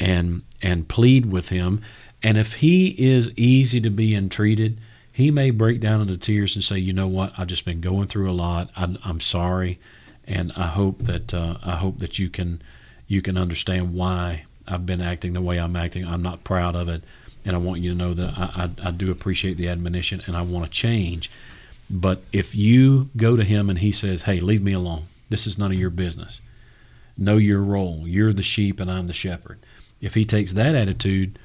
and 0.00 0.42
and 0.60 0.88
plead 0.88 1.26
with 1.26 1.50
him. 1.50 1.80
And 2.22 2.36
if 2.36 2.54
he 2.54 2.88
is 2.98 3.30
easy 3.36 3.80
to 3.82 3.90
be 3.90 4.16
entreated, 4.16 4.80
he 5.12 5.30
may 5.30 5.50
break 5.50 5.80
down 5.80 6.00
into 6.00 6.16
tears 6.16 6.56
and 6.56 6.64
say, 6.64 6.78
"You 6.78 6.92
know 6.92 7.08
what? 7.08 7.32
I've 7.38 7.46
just 7.46 7.64
been 7.64 7.80
going 7.80 8.08
through 8.08 8.28
a 8.28 8.32
lot. 8.32 8.70
I, 8.76 8.96
I'm 9.04 9.20
sorry, 9.20 9.78
and 10.26 10.52
I 10.56 10.66
hope 10.66 11.04
that 11.04 11.32
uh, 11.32 11.58
I 11.62 11.76
hope 11.76 11.98
that 11.98 12.18
you 12.18 12.28
can 12.28 12.60
you 13.08 13.22
can 13.22 13.36
understand 13.36 13.94
why 13.94 14.44
I've 14.66 14.86
been 14.86 15.00
acting 15.00 15.32
the 15.32 15.40
way 15.40 15.58
I'm 15.58 15.74
acting. 15.74 16.06
I'm 16.06 16.22
not 16.22 16.44
proud 16.44 16.76
of 16.76 16.88
it, 16.88 17.02
and 17.44 17.56
I 17.56 17.58
want 17.58 17.80
you 17.80 17.92
to 17.92 17.98
know 17.98 18.14
that 18.14 18.38
I, 18.38 18.64
I, 18.64 18.88
I 18.88 18.90
do 18.90 19.10
appreciate 19.10 19.56
the 19.56 19.68
admonition 19.68 20.22
and 20.26 20.36
I 20.36 20.42
want 20.42 20.66
to 20.66 20.70
change. 20.70 21.30
But 21.90 22.22
if 22.32 22.54
you 22.54 23.08
go 23.16 23.34
to 23.34 23.44
him 23.44 23.70
and 23.70 23.78
he 23.78 23.90
says, 23.90 24.22
"Hey, 24.22 24.40
leave 24.40 24.62
me 24.62 24.74
alone. 24.74 25.04
This 25.30 25.46
is 25.46 25.58
none 25.58 25.72
of 25.72 25.78
your 25.78 25.90
business. 25.90 26.40
Know 27.16 27.38
your 27.38 27.62
role. 27.62 28.04
You're 28.06 28.32
the 28.32 28.42
sheep 28.42 28.78
and 28.78 28.90
I'm 28.90 29.06
the 29.06 29.14
shepherd." 29.14 29.58
If 30.00 30.14
he 30.14 30.24
takes 30.24 30.52
that 30.52 30.74
attitude, 30.74 31.38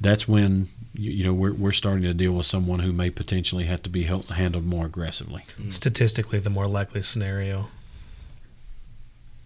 that's 0.00 0.26
when 0.26 0.66
you, 0.94 1.24
know 1.24 1.34
we're 1.34 1.52
we're 1.52 1.72
starting 1.72 2.02
to 2.04 2.14
deal 2.14 2.32
with 2.32 2.46
someone 2.46 2.80
who 2.80 2.92
may 2.92 3.10
potentially 3.10 3.64
have 3.64 3.82
to 3.82 3.90
be 3.90 4.04
held, 4.04 4.30
handled 4.30 4.64
more 4.64 4.86
aggressively. 4.86 5.42
Statistically, 5.70 6.38
the 6.38 6.50
more 6.50 6.66
likely 6.66 7.02
scenario. 7.02 7.68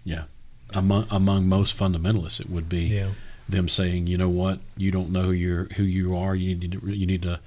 Yeah, 0.04 0.24
among 0.72 1.06
among 1.10 1.48
most 1.48 1.76
fundamentalists, 1.78 2.40
it 2.40 2.48
would 2.50 2.68
be 2.68 2.84
Yeah. 2.86 3.08
them 3.48 3.68
saying, 3.68 4.06
you 4.06 4.16
know 4.16 4.28
what, 4.30 4.58
you 4.76 4.90
don't 4.90 5.10
know 5.10 5.22
who 5.22 5.32
you're 5.32 5.64
who 5.76 5.82
you 5.82 6.16
are. 6.16 6.34
You 6.34 6.56
need 6.56 6.72
to 6.72 6.90
you 6.90 7.06
need 7.06 7.22
to 7.22 7.40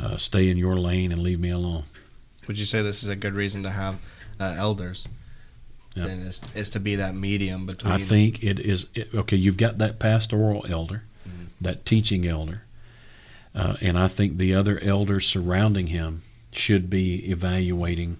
uh, 0.00 0.16
stay 0.16 0.48
in 0.48 0.56
your 0.56 0.76
lane 0.78 1.12
and 1.12 1.22
leave 1.22 1.40
me 1.40 1.50
alone. 1.50 1.84
Would 2.48 2.58
you 2.58 2.64
say 2.66 2.82
this 2.82 3.02
is 3.02 3.08
a 3.08 3.16
good 3.16 3.34
reason 3.34 3.62
to 3.64 3.70
have 3.70 3.98
uh, 4.38 4.54
elders? 4.56 5.06
Yeah. 5.94 6.06
Then 6.08 6.20
is, 6.20 6.42
is 6.54 6.70
to 6.70 6.80
be 6.80 6.94
that 6.96 7.14
medium 7.14 7.64
between. 7.66 7.92
I 7.92 7.96
think 7.96 8.42
it 8.42 8.58
is 8.58 8.86
it, 8.94 9.14
okay. 9.14 9.36
You've 9.36 9.56
got 9.56 9.78
that 9.78 9.98
pastoral 9.98 10.64
elder, 10.68 11.02
that 11.60 11.86
teaching 11.86 12.26
elder, 12.26 12.64
uh, 13.54 13.76
and 13.80 13.98
I 13.98 14.06
think 14.08 14.36
the 14.36 14.54
other 14.54 14.78
elders 14.80 15.26
surrounding 15.26 15.86
him 15.88 16.20
should 16.52 16.90
be 16.90 17.30
evaluating, 17.30 18.18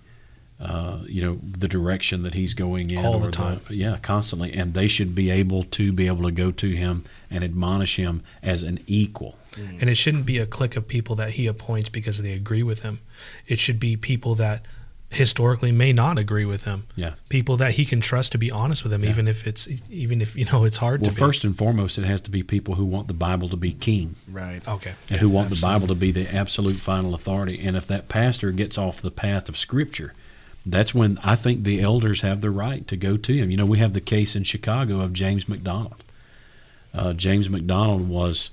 uh, 0.60 0.98
you 1.06 1.22
know, 1.22 1.38
the 1.42 1.68
direction 1.68 2.22
that 2.22 2.32
he's 2.34 2.54
going 2.54 2.90
in 2.90 3.04
All 3.04 3.18
the 3.20 3.28
or 3.28 3.30
time. 3.30 3.60
yeah, 3.68 3.98
constantly, 4.00 4.52
and 4.54 4.72
they 4.74 4.88
should 4.88 5.14
be 5.14 5.30
able 5.30 5.64
to 5.64 5.92
be 5.92 6.06
able 6.06 6.22
to 6.24 6.30
go 6.30 6.50
to 6.50 6.68
him 6.70 7.04
and 7.30 7.44
admonish 7.44 7.96
him 7.96 8.22
as 8.42 8.62
an 8.62 8.78
equal. 8.86 9.36
And 9.80 9.88
it 9.88 9.94
shouldn't 9.96 10.26
be 10.26 10.38
a 10.38 10.44
clique 10.46 10.76
of 10.76 10.86
people 10.86 11.14
that 11.16 11.32
he 11.32 11.46
appoints 11.46 11.88
because 11.88 12.22
they 12.22 12.32
agree 12.32 12.62
with 12.62 12.82
him. 12.82 13.00
It 13.46 13.58
should 13.58 13.80
be 13.80 13.96
people 13.96 14.34
that 14.34 14.62
historically 15.10 15.72
may 15.72 15.92
not 15.92 16.18
agree 16.18 16.44
with 16.44 16.64
him. 16.64 16.84
Yeah. 16.96 17.12
People 17.28 17.56
that 17.58 17.72
he 17.74 17.84
can 17.84 18.00
trust 18.00 18.32
to 18.32 18.38
be 18.38 18.50
honest 18.50 18.82
with 18.82 18.92
him, 18.92 19.04
Yeah. 19.04 19.10
even 19.10 19.28
if 19.28 19.46
it's 19.46 19.68
even 19.90 20.20
if 20.20 20.36
you 20.36 20.44
know 20.46 20.64
it's 20.64 20.76
hard 20.78 21.00
Well, 21.00 21.10
to 21.10 21.14
be. 21.14 21.18
first 21.18 21.44
and 21.44 21.56
foremost, 21.56 21.96
it 21.96 22.04
has 22.04 22.20
to 22.22 22.30
be 22.30 22.42
people 22.42 22.74
who 22.74 22.84
want 22.84 23.08
the 23.08 23.14
Bible 23.14 23.48
to 23.50 23.56
be 23.56 23.72
king. 23.72 24.14
right. 24.30 24.66
Okay. 24.66 24.92
and 25.10 25.20
who 25.20 25.28
want 25.30 25.48
the 25.50 25.60
Bible 25.60 25.86
to 25.88 25.94
be 25.94 26.10
the 26.10 26.34
absolute 26.34 26.76
final 26.76 27.14
authority. 27.14 27.58
And 27.64 27.76
if 27.76 27.86
that 27.86 28.08
pastor 28.08 28.52
gets 28.52 28.76
off 28.76 29.00
the 29.00 29.10
path 29.10 29.48
of 29.48 29.56
Scripture, 29.56 30.12
that's 30.66 30.94
when 30.94 31.18
I 31.22 31.36
think 31.36 31.62
the 31.62 31.80
elders 31.80 32.22
have 32.22 32.40
the 32.40 32.50
right 32.50 32.86
to 32.88 32.96
go 32.96 33.16
to 33.16 33.32
him. 33.34 33.50
You 33.50 33.56
know, 33.56 33.66
we 33.66 33.78
have 33.78 33.92
the 33.92 34.00
case 34.00 34.34
in 34.34 34.42
Chicago 34.42 35.00
of 35.00 35.12
James 35.12 35.48
MacDonald. 35.48 36.02
Uh, 36.92 37.12
James 37.12 37.48
MacDonald 37.48 38.08
was, 38.08 38.50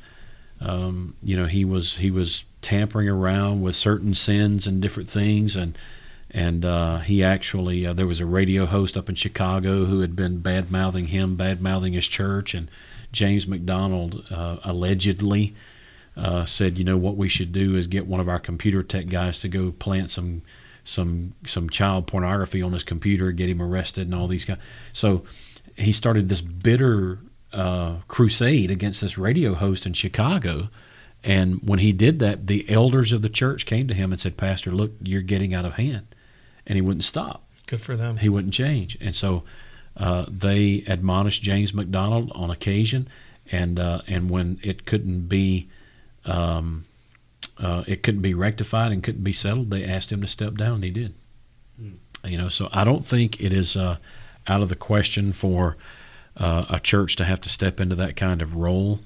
um, 0.62 1.16
you 1.24 1.36
know, 1.36 1.46
he 1.46 1.66
was 1.66 1.98
he 1.98 2.12
was 2.12 2.46
tampering 2.62 3.10
around 3.10 3.62
with 3.62 3.76
certain 3.76 4.14
sins 4.14 4.68
and 4.68 4.82
different 4.82 5.10
things, 5.10 5.56
and 5.56 5.78
and 6.30 6.64
uh, 6.64 7.00
he 7.00 7.24
actually 7.24 7.86
uh, 7.86 7.94
there 7.94 8.08
was 8.08 8.20
a 8.20 8.26
radio 8.26 8.66
host 8.66 8.96
up 8.96 9.10
in 9.10 9.16
Chicago 9.16 9.86
who 9.86 10.02
had 10.02 10.16
been 10.16 10.40
bad 10.40 10.70
mouthing 10.72 11.08
him, 11.08 11.36
bad 11.36 11.62
mouthing 11.62 11.94
his 11.94 12.08
church, 12.08 12.54
and 12.54 12.70
James 13.12 13.48
MacDonald 13.48 14.26
uh, 14.30 14.58
allegedly 14.64 15.56
uh, 16.16 16.46
said, 16.46 16.78
you 16.78 16.84
know 16.84 16.98
what 16.98 17.16
we 17.16 17.30
should 17.30 17.52
do 17.52 17.76
is 17.76 17.88
get 17.88 18.06
one 18.06 18.20
of 18.20 18.30
our 18.30 18.40
computer 18.40 18.84
tech 18.84 19.08
guys 19.08 19.40
to 19.40 19.48
go 19.48 19.72
plant 19.72 20.12
some 20.12 20.42
some 20.84 21.34
some 21.46 21.70
child 21.70 22.08
pornography 22.08 22.62
on 22.62 22.74
his 22.74 22.84
computer, 22.84 23.32
get 23.32 23.50
him 23.50 23.62
arrested, 23.62 24.08
and 24.08 24.16
all 24.16 24.28
these 24.28 24.46
guys. 24.46 24.58
So 24.92 25.24
he 25.78 25.92
started 25.92 26.30
this 26.30 26.42
bitter 26.42 27.20
uh, 27.52 27.98
crusade 28.08 28.72
against 28.72 29.02
this 29.02 29.18
radio 29.18 29.54
host 29.54 29.86
in 29.86 29.94
Chicago. 29.94 30.70
And 31.24 31.62
when 31.64 31.80
he 31.80 31.94
did 31.94 32.20
that, 32.20 32.48
the 32.48 32.70
elders 32.70 33.14
of 33.14 33.22
the 33.22 33.30
church 33.30 33.66
came 33.66 33.88
to 33.88 33.94
him 33.94 34.12
and 34.12 34.20
said, 34.20 34.36
"Pastor, 34.36 34.72
look, 34.72 34.92
you're 35.02 35.22
getting 35.22 35.54
out 35.54 35.66
of 35.66 35.76
hand," 35.76 36.08
and 36.68 36.76
he 36.76 36.82
wouldn't 36.82 37.06
stop 37.06 37.44
Good 37.66 37.82
for 37.82 37.96
them. 37.96 38.18
he 38.18 38.28
wouldn't 38.28 38.54
change. 38.54 38.98
And 39.00 39.16
so 39.16 39.44
uh, 39.96 40.26
they 40.28 40.84
admonished 40.88 41.42
James 41.42 41.74
MacDonald 41.74 42.32
on 42.36 42.50
occasion, 42.50 43.08
and 43.52 43.80
uh, 43.80 44.02
and 44.08 44.30
when 44.30 44.60
it 44.64 44.86
couldn't 44.86 45.28
be 45.30 45.70
um, 46.26 46.84
uh, 47.58 47.84
it 47.88 48.04
couldn't 48.04 48.22
be 48.22 48.34
rectified 48.34 48.92
and 48.92 49.04
couldn't 49.04 49.24
be 49.24 49.34
settled, 49.34 49.70
they 49.70 49.86
asked 49.86 50.12
him 50.12 50.22
to 50.22 50.28
step 50.28 50.56
down, 50.56 50.76
and 50.76 50.84
he 50.84 50.92
did. 50.92 51.14
You 52.26 52.38
know, 52.38 52.48
so 52.48 52.70
I 52.72 52.86
don't 52.86 53.06
think 53.06 53.42
it 53.42 53.52
is 53.52 53.76
uh, 53.76 53.98
out 54.48 54.62
of 54.62 54.70
the 54.70 54.78
question 54.78 55.34
for 55.34 55.76
uh, 56.38 56.66
a 56.70 56.80
church 56.80 57.18
to 57.18 57.26
have 57.26 57.42
to 57.42 57.50
step 57.50 57.82
into 57.82 57.96
that 57.96 58.16
kind 58.16 58.42
of 58.42 58.56
role. 58.56 59.02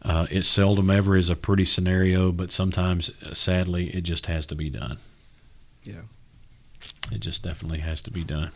Uh, 0.00 0.26
it 0.30 0.44
seldom 0.44 0.90
ever 0.90 1.14
is 1.14 1.28
a 1.28 1.36
pretty 1.36 1.64
scenario, 1.64 2.32
but 2.32 2.50
sometimes, 2.50 3.10
uh, 3.24 3.34
sadly, 3.34 3.88
it 3.90 4.00
just 4.02 4.26
has 4.26 4.46
to 4.46 4.54
be 4.54 4.70
done. 4.70 4.96
Yeah. 5.84 6.00
It 7.12 7.20
just 7.20 7.42
definitely 7.42 7.80
has 7.80 8.00
to 8.02 8.10
be 8.10 8.24
done. 8.24 8.50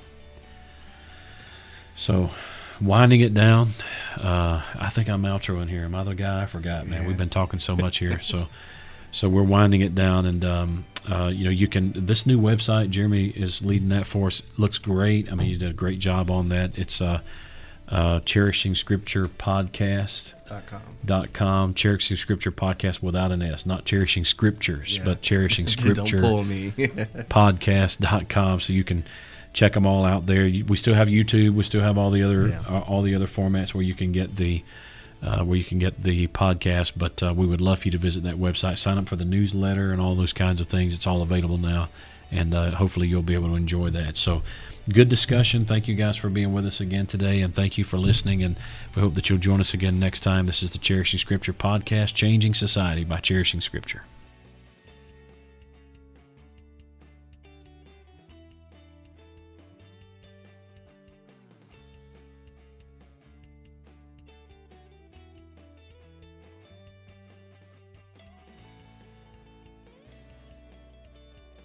So, 1.94 2.30
winding 2.80 3.20
it 3.20 3.35
down, 3.35 3.68
uh, 4.16 4.62
I 4.78 4.88
think 4.88 5.09
I'm 5.09 5.22
outroing 5.22 5.68
here. 5.68 5.85
Am 5.85 5.94
I 5.94 6.04
the 6.04 6.14
guy? 6.14 6.42
I 6.42 6.46
forgot, 6.46 6.87
man. 6.87 7.06
We've 7.06 7.18
been 7.18 7.28
talking 7.28 7.59
so 7.59 7.76
much 7.76 7.98
here, 7.98 8.18
so 8.20 8.48
so 9.11 9.29
we're 9.29 9.42
winding 9.42 9.81
it 9.81 9.95
down, 9.95 10.27
and 10.27 10.45
um, 10.45 10.85
uh, 11.11 11.31
you 11.33 11.45
know, 11.45 11.51
you 11.51 11.69
can 11.69 11.92
this 12.07 12.27
new 12.27 12.38
website. 12.40 12.90
Jeremy 12.90 13.29
is 13.29 13.62
leading 13.64 13.88
that 13.90 14.07
for 14.07 14.27
us. 14.29 14.42
Looks 14.57 14.79
great. 14.79 15.31
I 15.31 15.35
mean, 15.35 15.49
you 15.49 15.57
did 15.57 15.71
a 15.71 15.75
great 15.75 15.99
job 15.99 16.31
on 16.31 16.49
that. 16.51 16.77
It's 16.79 17.01
uh, 17.01 17.21
uh, 17.88 18.21
cherishing 18.21 18.75
scripture 18.75 19.27
podcast 19.27 20.35
Dot 20.49 20.66
com. 20.66 20.81
dot 21.05 21.33
com 21.33 21.73
cherishing 21.75 22.16
scripture 22.16 22.51
podcast 22.51 23.01
without 23.01 23.31
an 23.31 23.42
s 23.42 23.64
not 23.64 23.85
cherishing 23.85 24.25
scriptures 24.25 24.97
Yeah. 24.99 25.05
but 25.05 25.23
cherishing 25.23 25.66
scripture 25.69 26.19
pull 26.21 26.42
me. 26.42 26.71
podcast.com 27.31 28.61
so 28.61 28.73
you 28.73 28.85
can 28.85 29.05
check 29.53 29.73
them 29.73 29.87
all 29.87 30.05
out 30.05 30.27
there 30.27 30.45
we 30.66 30.77
still 30.77 30.95
have 30.95 31.09
youtube 31.09 31.51
we 31.51 31.62
still 31.62 31.81
have 31.81 31.97
all 31.97 32.11
the 32.11 32.23
other 32.23 32.49
Yeah. 32.49 32.62
uh, 32.69 32.81
all 32.81 33.03
the 33.03 33.14
other 33.14 33.27
formats 33.27 33.73
where 33.75 33.85
you 33.85 33.95
can 33.95 34.11
get 34.12 34.37
the 34.37 34.62
uh, 35.22 35.44
where 35.44 35.57
you 35.57 35.64
can 35.64 35.79
get 35.79 36.02
the 36.02 36.26
podcast 36.29 36.92
but 36.96 37.22
uh, 37.22 37.33
we 37.35 37.46
would 37.46 37.61
love 37.61 37.81
for 37.81 37.88
you 37.88 37.92
to 37.92 37.98
visit 37.98 38.22
that 38.22 38.37
website 38.37 38.79
sign 38.79 38.98
up 38.98 39.09
for 39.09 39.16
the 39.16 39.24
newsletter 39.24 39.92
and 39.92 40.00
all 40.00 40.14
those 40.14 40.33
kinds 40.33 40.61
of 40.61 40.66
things. 40.66 40.94
It's 40.94 41.07
all 41.07 41.22
available 41.22 41.59
now 41.59 41.88
and 42.31 42.55
uh, 42.55 42.72
hopefully 42.72 43.07
you'll 43.07 43.22
be 43.22 43.35
able 43.35 43.48
to 43.50 43.55
enjoy 43.55 43.90
that. 43.90 44.16
So 44.16 44.42
good 44.92 45.09
discussion. 45.09 45.64
Thank 45.64 45.87
you 45.87 45.94
guys 45.94 46.16
for 46.16 46.29
being 46.29 46.52
with 46.52 46.66
us 46.66 46.81
again 46.81 47.07
today 47.07 47.40
and 47.40 47.55
thank 47.55 47.79
you 47.79 47.85
for 47.85 47.98
listening 47.98 48.42
and 48.42 48.57
we 48.94 49.02
hope 49.02 49.14
that 49.14 49.31
you'll 49.31 49.38
join 49.38 49.61
us 49.61 49.74
again 49.74 49.98
next 49.98 50.20
time. 50.20 50.46
This 50.46 50.62
is 50.62 50.72
the 50.72 50.79
cherishing 50.79 51.18
scripture 51.18 51.52
podcast 51.52 52.14
changing 52.14 52.55
society 52.55 53.05
by 53.05 53.18
cherishing 53.18 53.61
scripture 53.61 54.02